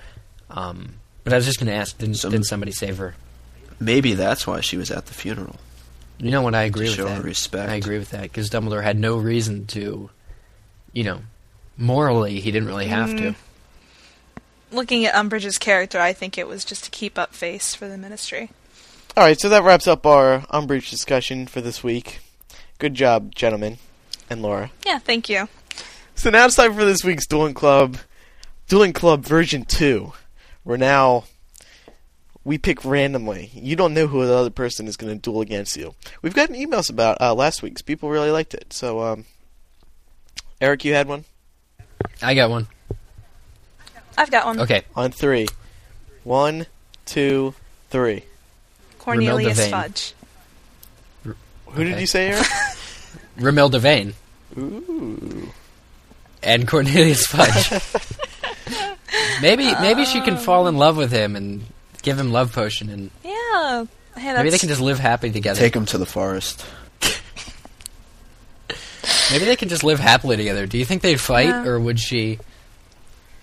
[0.50, 0.94] Um,
[1.24, 3.14] but I was just going to ask, didn't, Some- didn't somebody save her?
[3.80, 5.56] Maybe that's why she was at the funeral.
[6.18, 6.54] You know what?
[6.54, 7.22] I agree To with show that.
[7.24, 7.70] respect.
[7.70, 10.08] I agree with that because Dumbledore had no reason to,
[10.94, 11.20] you know,
[11.76, 13.34] morally he didn't really have to.
[14.72, 17.98] Looking at Umbridge's character, I think it was just to keep up face for the
[17.98, 18.50] Ministry.
[19.16, 22.20] All right, so that wraps up our Umbridge discussion for this week.
[22.78, 23.78] Good job, gentlemen
[24.28, 24.70] and Laura.
[24.84, 25.48] Yeah, thank you.
[26.14, 27.98] So now it's time for this week's Dueling Club,
[28.68, 30.12] Dueling Club version two.
[30.66, 31.24] We're now
[32.44, 33.50] we pick randomly.
[33.54, 35.94] You don't know who the other person is going to duel against you.
[36.22, 37.82] We've gotten emails about uh, last week's.
[37.82, 38.72] People really liked it.
[38.72, 39.24] So, um,
[40.60, 41.24] Eric, you had one
[42.20, 42.66] I got one.
[44.18, 44.60] I've got one.
[44.60, 45.46] Okay, on three.
[46.24, 46.66] One,
[47.04, 47.54] two,
[47.90, 48.24] three.
[48.98, 49.70] Cornelius Vane.
[49.70, 50.14] Fudge.
[51.24, 52.00] Who did Okay.
[52.00, 52.46] you say, Eric?
[53.38, 54.14] Romilda Devane.
[54.58, 55.52] Ooh.
[56.42, 57.70] and Cornelius Fudge.
[59.40, 60.78] maybe maybe she can fall in um.
[60.78, 61.64] love with him and
[62.02, 63.84] give him love potion, and Yeah.
[64.16, 65.58] Hey, that's, maybe they can just live happy together.
[65.60, 66.64] Take him to the forest.
[69.30, 70.66] Maybe they can just live happily together.
[70.66, 71.66] Do you think they'd fight, Yeah.
[71.66, 72.38] or would she?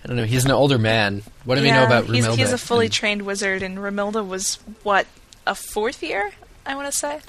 [0.02, 0.24] I don't know.
[0.24, 1.22] He's an older man.
[1.44, 2.36] What do we know Yeah, about he's, Romilda?
[2.36, 5.06] he's a fully And trained wizard, and Romilda was, what,
[5.46, 6.32] a fourth year,
[6.66, 7.20] I want to say?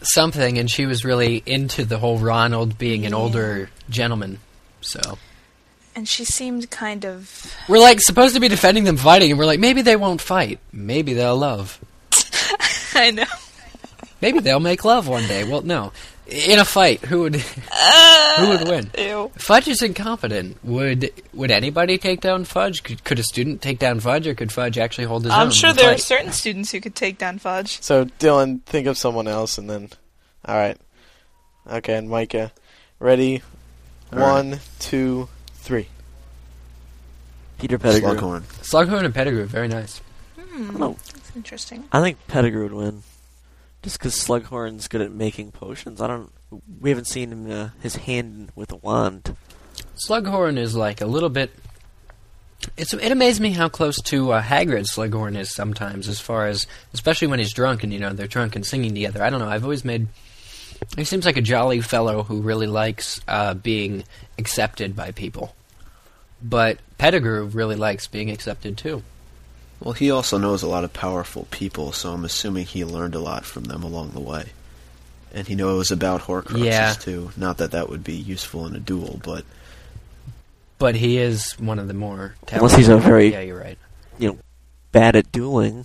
[0.00, 4.38] something, and she was really into the whole Ronald being an older gentleman.
[4.80, 5.18] So
[5.98, 7.52] And she seemed kind of.
[7.68, 10.60] we're like supposed to be defending them fighting, and we're like, maybe they won't fight.
[10.72, 11.80] Maybe they'll love.
[12.94, 13.24] I know.
[14.20, 15.42] Maybe they'll make love one day.
[15.42, 15.90] Well, no.
[16.28, 18.92] In a fight, who would who would win?
[18.96, 19.32] Uh, ew.
[19.34, 20.62] Fudge is incompetent.
[20.62, 22.84] Would would anybody take down Fudge?
[22.84, 25.40] Could, could a student take down Fudge, or could Fudge actually hold his own?
[25.40, 27.82] I'm sure in a there are certain students who could take down Fudge.
[27.82, 29.90] So, Dylan, think of someone else, and then.
[30.44, 30.78] All right.
[31.68, 32.52] Okay, and Micah,
[33.00, 33.42] ready?
[34.12, 34.32] All right.
[34.32, 35.28] One, two,
[35.68, 35.86] three.
[37.58, 38.14] Peter Pettigrew.
[38.14, 38.42] Slughorn.
[38.62, 40.00] Slughorn and Pettigrew, very nice.
[40.38, 40.78] Hmm.
[40.78, 40.92] No.
[40.94, 41.84] That's interesting.
[41.92, 43.02] I think Pettigrew would win.
[43.82, 46.00] Just because Slughorn's good at making potions.
[46.00, 46.32] I don't.
[46.80, 49.36] We haven't seen him uh, his hand with a wand.
[50.06, 51.50] Slughorn is like a little bit.
[52.78, 56.66] It's it amazes me how close to uh, Hagrid Slughorn is sometimes, as far as
[56.94, 59.22] especially when he's drunk and you know they're drunk and singing together.
[59.22, 59.48] I don't know.
[59.48, 60.08] I've always made.
[60.96, 64.04] He seems like a jolly fellow who really likes uh, being
[64.38, 65.54] accepted by people.
[66.42, 69.02] But Pettigrew really likes being accepted too.
[69.80, 73.20] Well, he also knows a lot of powerful people, so I'm assuming he learned a
[73.20, 74.46] lot from them along the way.
[75.32, 76.92] And he knows about Horcruxes Yeah.
[76.94, 77.30] too.
[77.36, 79.44] Not that that would be useful in a duel, but
[80.78, 82.34] But he is one of the more.
[82.52, 83.78] Unless he's a very- Yeah, you're right.
[84.18, 84.38] You know,
[84.92, 85.84] bad at dueling.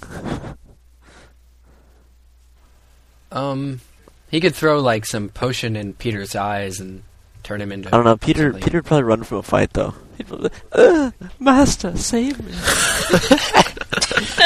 [3.32, 3.82] Um,
[4.30, 7.04] he could throw like some potion in Peter's eyes and
[7.44, 7.90] turn him into.
[7.90, 8.18] I don't know.
[8.18, 8.52] Peter.
[8.52, 8.62] something.
[8.62, 9.94] Peter would probably run from a fight though.
[10.18, 12.54] He'd probably, uh, Master, save me.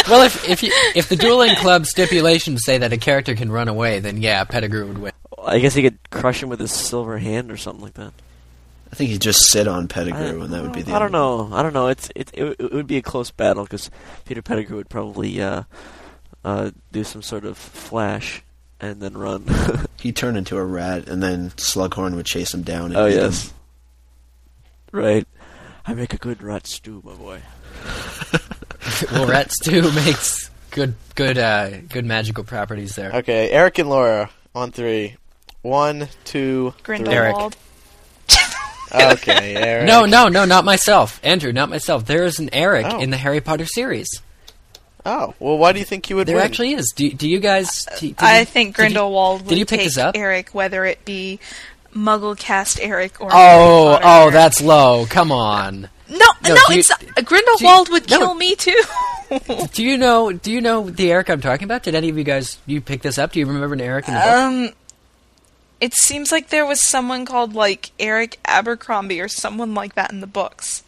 [0.10, 3.68] Well, if if you, if the dueling club stipulations say that a character can run
[3.68, 5.12] away, then yeah, Pettigrew would win.
[5.44, 8.14] I guess he could crush him with his silver hand or something like that.
[8.92, 10.94] I think he'd just sit on I, Pettigrew, and that would be the.
[10.94, 11.50] I don't end of it.
[11.50, 11.58] know.
[11.58, 11.88] I don't know.
[11.88, 12.32] It's it.
[12.34, 13.92] It, it would be a close battle because
[14.26, 15.64] Peter Pettigrew would probably uh,
[16.46, 18.44] uh, do some sort of flash
[18.80, 19.46] and then run.
[20.00, 22.88] he turned into a rat, and then Slughorn would chase him down.
[22.88, 23.20] And oh eat him.
[23.24, 23.54] yes.
[24.92, 25.28] Right.
[25.86, 27.42] I make a good rat stew, my boy.
[29.12, 33.12] well, rat stew makes good good uh, good magical properties there.
[33.16, 35.16] Okay, Eric and Laura on three.
[35.62, 36.98] One, two, three.
[37.00, 37.58] Grindelwald.
[38.94, 39.86] Okay, Eric.
[39.86, 42.06] No, no, no, not myself, Andrew, not myself.
[42.06, 43.00] There is an Eric Oh.
[43.00, 44.22] in the Harry Potter series.
[45.08, 46.46] Oh, well, why do you think you would There win?
[46.46, 46.92] actually is.
[46.96, 47.86] Do, do you guys?
[48.00, 50.18] Do, did I you- think did you- Grindelwald would did you pick take this up?
[50.18, 51.40] Eric, whether it be
[51.96, 55.06] Mugglecast Eric or Oh, oh, that's low.
[55.10, 55.90] Come on.
[56.10, 58.18] no, no, No, do you- it's not, Grindelwald would no.
[58.20, 58.82] kill me too.
[59.74, 60.32] Do you know?
[60.32, 61.84] Do you know the Eric I'm talking about?
[61.84, 63.34] Did any of you guys you pick this up?
[63.34, 64.30] Do you remember an Eric in the book?
[64.30, 64.70] um,
[65.82, 70.22] it seems like there was someone called like Eric Abercrombie or someone like that in
[70.22, 70.82] the books.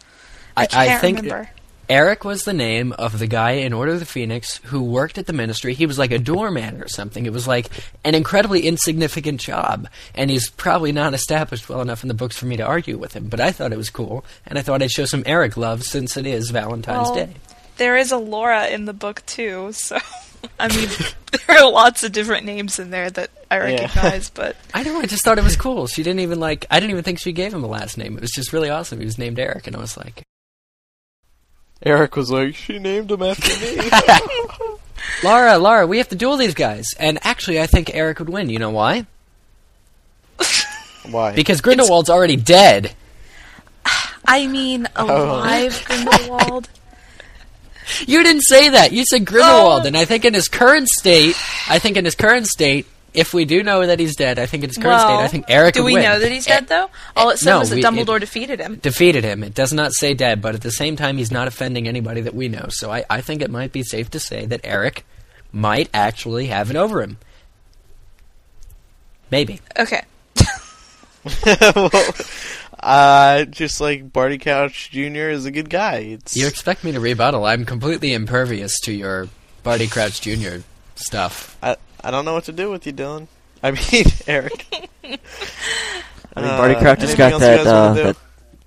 [0.56, 1.50] I, can't think remember.
[1.90, 5.26] Eric was the name of the guy in Order of the Phoenix who worked at
[5.26, 5.74] the ministry.
[5.74, 7.26] He was like a doorman or something.
[7.26, 7.66] It was like
[8.04, 12.46] an incredibly insignificant job, and he's probably not established well enough in the books for
[12.46, 13.28] me to argue with him.
[13.28, 16.16] But I thought it was cool, and I thought I'd show some Eric love since
[16.16, 17.34] it is Valentine's Well, Day.
[17.78, 19.98] There is a Laura in the book too, so
[20.60, 20.88] I mean
[21.32, 25.00] there are lots of different names in there that I recognize, but I know.
[25.00, 25.88] I just thought it was cool.
[25.88, 26.66] She didn't even like.
[26.70, 28.16] I didn't even think she gave him a last name.
[28.16, 29.00] It was just really awesome.
[29.00, 30.22] He was named Eric, and I was like,
[31.82, 33.90] Eric was like, she named him after me.
[35.24, 36.86] Laura, Laura, we have to duel these guys.
[36.98, 38.50] And actually, I think Eric would win.
[38.50, 39.06] You know why?
[41.10, 41.34] Why?
[41.34, 42.94] Because Grindelwald's already dead.
[44.24, 45.06] I mean oh.
[45.06, 46.68] alive Grindelwald.
[48.06, 48.92] You didn't say that.
[48.92, 49.86] You said Grindelwald, Oh.
[49.86, 51.34] and I think in his current state,
[51.68, 54.62] I think in his current state, if we do know that he's dead, I think
[54.64, 56.02] in his current well, state, I think Eric Do would we win.
[56.04, 56.88] know that he's dead though?
[57.16, 58.76] All it said no, was that we- Dumbledore it- defeated him.
[58.76, 59.42] Defeated him.
[59.42, 62.34] It does not say dead, but at the same time, he's not offending anybody that
[62.34, 62.66] we know.
[62.70, 65.04] So I, I think it might be safe to say that Eric
[65.52, 67.18] might actually have it over him.
[69.30, 69.60] Maybe.
[69.78, 70.02] Okay.
[71.76, 71.90] well,
[72.80, 75.28] uh, just like Barty Crouch Jr.
[75.30, 75.96] is a good guy.
[75.98, 77.44] It's You expect me to rebuttal?
[77.44, 79.28] I'm completely impervious to your
[79.62, 80.58] Barty Crouch Jr.
[80.96, 81.56] stuff.
[81.62, 83.26] I I don't know what to do with you, Dylan.
[83.62, 84.66] I mean, Eric.
[85.04, 85.18] I mean,
[86.36, 87.66] Uh, Barty Crouch has got that.
[87.66, 88.16] Uh, that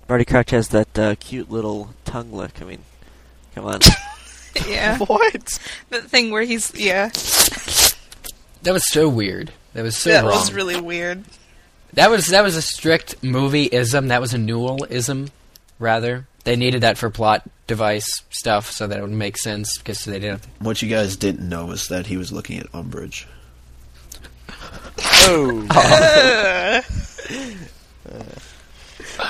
[0.06, 2.60] Barty Crouch has that uh, cute little tongue lick.
[2.60, 2.80] I mean,
[3.54, 3.80] come on.
[4.68, 4.98] Yeah.
[4.98, 5.58] what?
[5.90, 7.08] the thing where he's yeah.
[8.62, 9.50] That was so weird.
[9.72, 10.30] That was so that wrong.
[10.38, 11.24] was really weird.
[11.94, 14.08] That was that was a strict movie ism.
[14.08, 15.30] That was a Newell ism,
[15.80, 16.28] rather.
[16.44, 20.18] They needed that for plot device stuff, so that it would make sense because they
[20.18, 20.46] didn't.
[20.58, 23.26] What you guys didn't know was that he was looking at Umbridge.
[25.26, 25.62] Oh.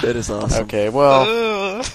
[0.02, 0.64] that is awesome.
[0.64, 0.88] okay.
[0.88, 1.84] Well.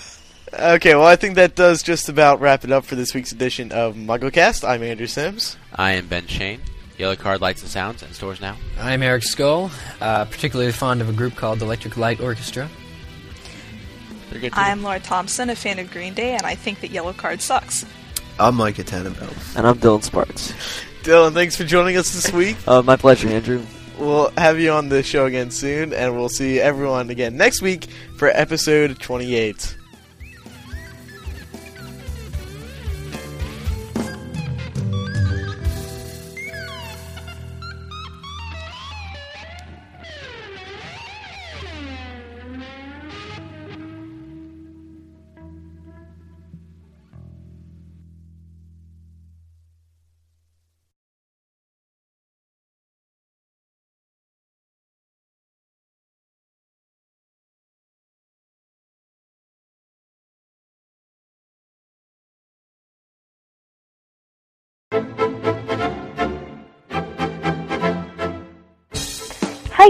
[0.51, 0.95] Okay.
[0.95, 3.93] Well, I think that does just about wrap it up for this week's edition of
[3.95, 4.67] MuggleCast.
[4.67, 5.57] I'm Andrew Sims.
[5.75, 6.59] I am Ben Schoen.
[6.97, 8.57] Yellow Card Lights and Sounds in stores now.
[8.79, 9.69] I'm Eric Scull,
[10.01, 12.67] uh, particularly fond of a group called Electric Light Orchestra.
[14.29, 14.59] They're good too.
[14.59, 17.85] I'm Laura Thompson, a fan of Green Day, and I think that Yellowcard sucks.
[18.39, 19.33] I'm Micah Tannenbaum.
[19.57, 20.53] And I'm Dylan Sparks.
[21.03, 22.55] Dylan, thanks for joining us this week.
[22.67, 23.65] Uh, my pleasure, Andrew.
[23.97, 27.87] We'll have you on the show again soon, and we'll see everyone again next week
[28.15, 29.77] for episode 28.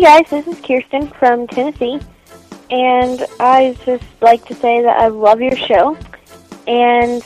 [0.01, 1.99] Hi guys, this is Kirsten from Tennessee,
[2.71, 5.97] and I just like to say that I love your show,
[6.67, 7.21] and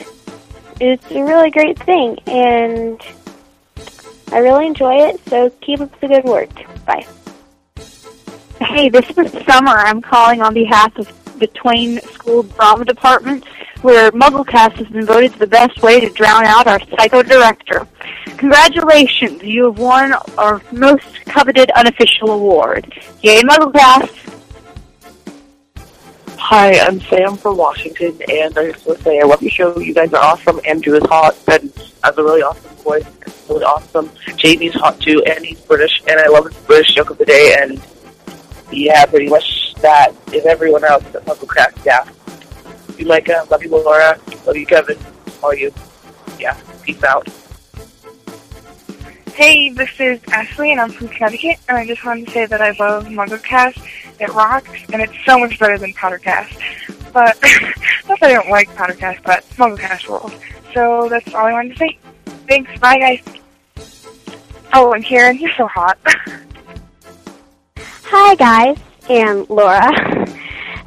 [0.80, 3.00] it's a really great thing, and
[4.32, 5.20] I really enjoy it.
[5.28, 6.50] So keep up the good work.
[6.84, 7.06] Bye.
[8.58, 9.76] Hey, this is Summer.
[9.76, 13.44] I'm calling on behalf of the Twain School Drama Department,
[13.84, 17.86] where MuggleCast has been voted the best way to drown out our psycho director.
[18.38, 22.90] Congratulations, you have won our most coveted unofficial award.
[23.20, 24.40] Yay, MuggleCast!
[26.38, 29.78] Hi, I'm Sam from Washington, and I just want to say I love your show.
[29.78, 30.60] You guys are awesome.
[30.66, 31.36] Andrew is hot.
[31.44, 31.70] Ben
[32.02, 33.06] has a really awesome voice.
[33.26, 34.10] It's really awesome.
[34.36, 37.54] Jamie's hot too, and he's British, and I love his British joke of the day.
[37.60, 37.82] And
[38.72, 41.84] yeah, pretty much that is everyone else at MuggleCast.
[41.84, 42.08] Yeah.
[42.94, 43.40] Love you, Micah.
[43.40, 44.20] Uh, love you, Laura.
[44.46, 44.96] Love you, Kevin.
[45.42, 45.74] All you.
[46.38, 46.56] Yeah.
[46.84, 47.28] Peace out.
[49.34, 52.60] Hey, this is Ashley, and I'm from Connecticut, and I just wanted to say that
[52.62, 53.84] I love MuggleCast.
[54.20, 57.12] It rocks, and it's so much better than PotterCast.
[57.12, 57.36] But,
[58.08, 60.32] not that I don't like PotterCast, but MuggleCast rules.
[60.72, 61.98] So that's all I wanted to say.
[62.46, 63.24] Thanks, bye guys.
[64.72, 65.98] Oh, and Karen, you're so hot.
[68.04, 68.78] Hi guys,
[69.08, 69.90] and Laura.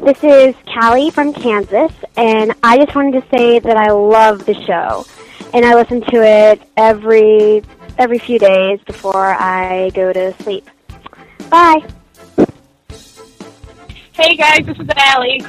[0.08, 4.54] This is Callie from Kansas, and I just wanted to say that I love the
[4.54, 5.06] show,
[5.54, 7.62] and I listen to it every
[7.98, 10.70] every few days before I go to sleep.
[11.50, 11.86] Bye.
[14.14, 15.46] Hey guys, this is Allie.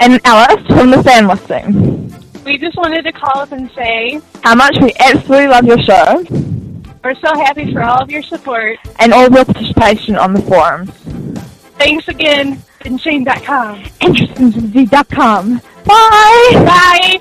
[0.00, 2.12] And Alice from the Sand Listing.
[2.44, 6.24] We just wanted to call up and say How much we absolutely love your show
[7.04, 8.78] we're so happy for all of your support.
[8.98, 10.90] and all your participation on the forums.
[11.78, 13.82] Thanks again, BenShane.com.
[14.00, 15.60] InterestingZ.com.
[15.84, 16.50] Bye!
[16.66, 17.20] Bye!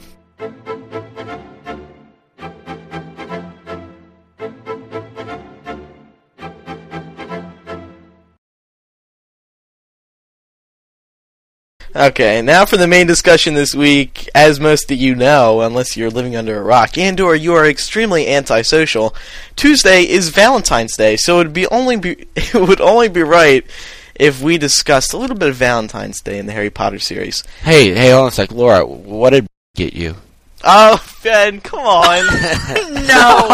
[11.98, 14.30] Okay, now for the main discussion this week.
[14.36, 17.66] As most of you know, unless you're living under a rock, and or you are
[17.68, 19.16] extremely antisocial,
[19.56, 23.66] Tuesday is Valentine's Day, so it would be only be it would only be right
[24.14, 27.44] if we discussed a little bit of Valentine's Day in the Harry Potter series.
[27.64, 28.86] Hey, hey, hold on a sec, Laura.
[28.86, 30.18] What did get you?
[30.64, 32.26] Oh, Ben, come on!
[33.08, 33.48] no,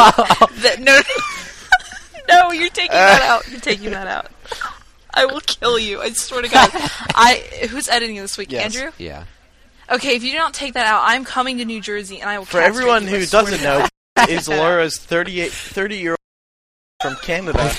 [0.62, 1.00] That- no,
[2.28, 3.50] no, you're taking that out.
[3.50, 4.28] You're taking that out.
[5.16, 6.02] I will kill you.
[6.02, 6.70] I swear to God.
[7.16, 8.52] I who's editing this week?
[8.52, 8.76] Yes.
[8.76, 8.92] Andrew.
[8.98, 9.26] Yeah.
[9.92, 12.46] Okay, if you don't take that out, I'm coming to New Jersey and I will.
[12.46, 13.86] For everyone you, who doesn't know,
[14.30, 16.18] is Laura's 38, 30 year old
[17.02, 17.70] from Canada.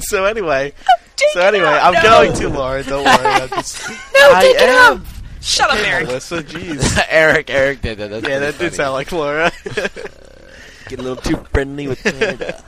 [0.00, 0.72] so anyway,
[1.34, 2.02] so anyway, I'm no.
[2.02, 2.82] going to Laura.
[2.82, 3.26] Don't worry.
[3.26, 3.96] I'm just, No,
[4.32, 4.98] I take it am.
[4.98, 5.06] out.
[5.40, 6.06] Shut up, Okay, Eric.
[6.08, 7.04] Melissa, jeez.
[7.08, 8.10] Eric, Eric did that.
[8.10, 9.52] That's yeah, pretty that did sound like Laura.
[10.88, 12.62] Get a little too friendly with Canada.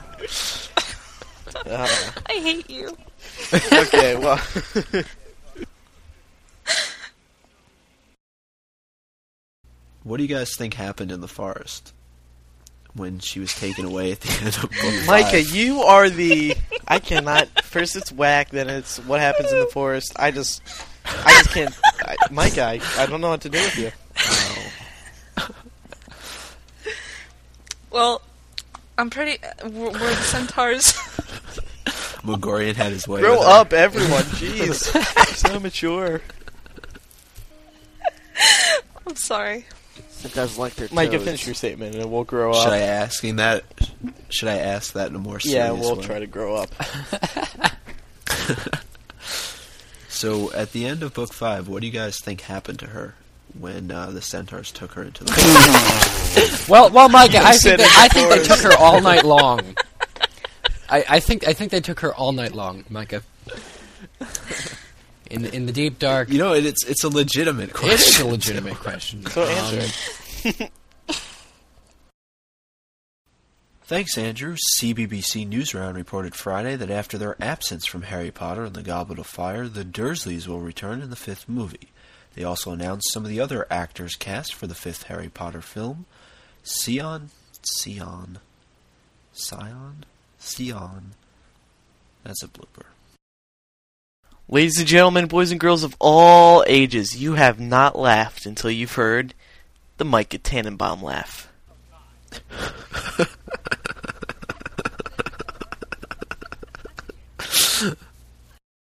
[1.65, 1.87] Uh,
[2.27, 2.95] I hate you.
[3.53, 4.41] Okay, well.
[10.03, 11.93] What do you guys think happened in the forest
[12.93, 15.55] when she was taken away at the end of book Micah, five?
[15.55, 16.55] you are the.
[16.87, 17.47] I cannot.
[17.63, 20.13] First it's whack, then it's what happens in the forest.
[20.15, 20.61] I just.
[21.05, 21.77] I just can't.
[21.99, 23.91] I, Micah, I, I don't know what to do with you.
[27.91, 28.21] Well,
[28.97, 29.43] I'm pretty.
[29.43, 30.93] Uh, we're, we're the centaurs.
[32.23, 33.21] Magorian had his way.
[33.21, 33.53] Grow with her.
[33.53, 34.23] up, everyone.
[34.23, 35.35] Jeez.
[35.35, 36.21] so mature.
[39.07, 39.65] I'm sorry.
[40.23, 41.23] It does like their Micah, toes.
[41.25, 42.63] finish your statement and we'll grow up.
[42.63, 43.63] Should I asking that?
[44.29, 46.03] Should I ask that in a more serious yeah, we'll way?
[46.03, 46.69] try to grow up.
[50.21, 53.15] So, at the end of book five, what do you guys think happened to her
[53.57, 55.31] when uh, the centaurs took her into the?
[56.69, 59.61] Well, well, Mike, I think, they, I think they took her all night long.
[60.91, 63.23] I, I think I think they took her all night long, Micah.
[65.31, 66.29] In in the deep dark.
[66.29, 67.93] you know, it, it's it's a legitimate question.
[67.93, 69.25] It is a legitimate question.
[69.27, 69.79] So Um, answer
[70.43, 70.71] it.
[73.83, 74.55] Thanks, Andrew.
[74.77, 79.27] CBBC Newsround reported Friday that after their absence from Harry Potter and the Goblet of
[79.27, 81.89] Fire, the Dursleys will return in the fifth movie.
[82.35, 86.05] They also announced some of the other actors cast for the fifth Harry Potter film.
[86.63, 87.31] Sion,
[87.79, 88.39] Sion,
[89.33, 90.05] Sion,
[90.41, 91.11] Sion.
[92.23, 92.85] That's a blooper.
[94.49, 98.95] Ladies and gentlemen, boys and girls of all ages, you have not laughed until you've
[98.95, 99.33] heard
[99.97, 101.47] the Micah Tannenbaum laugh.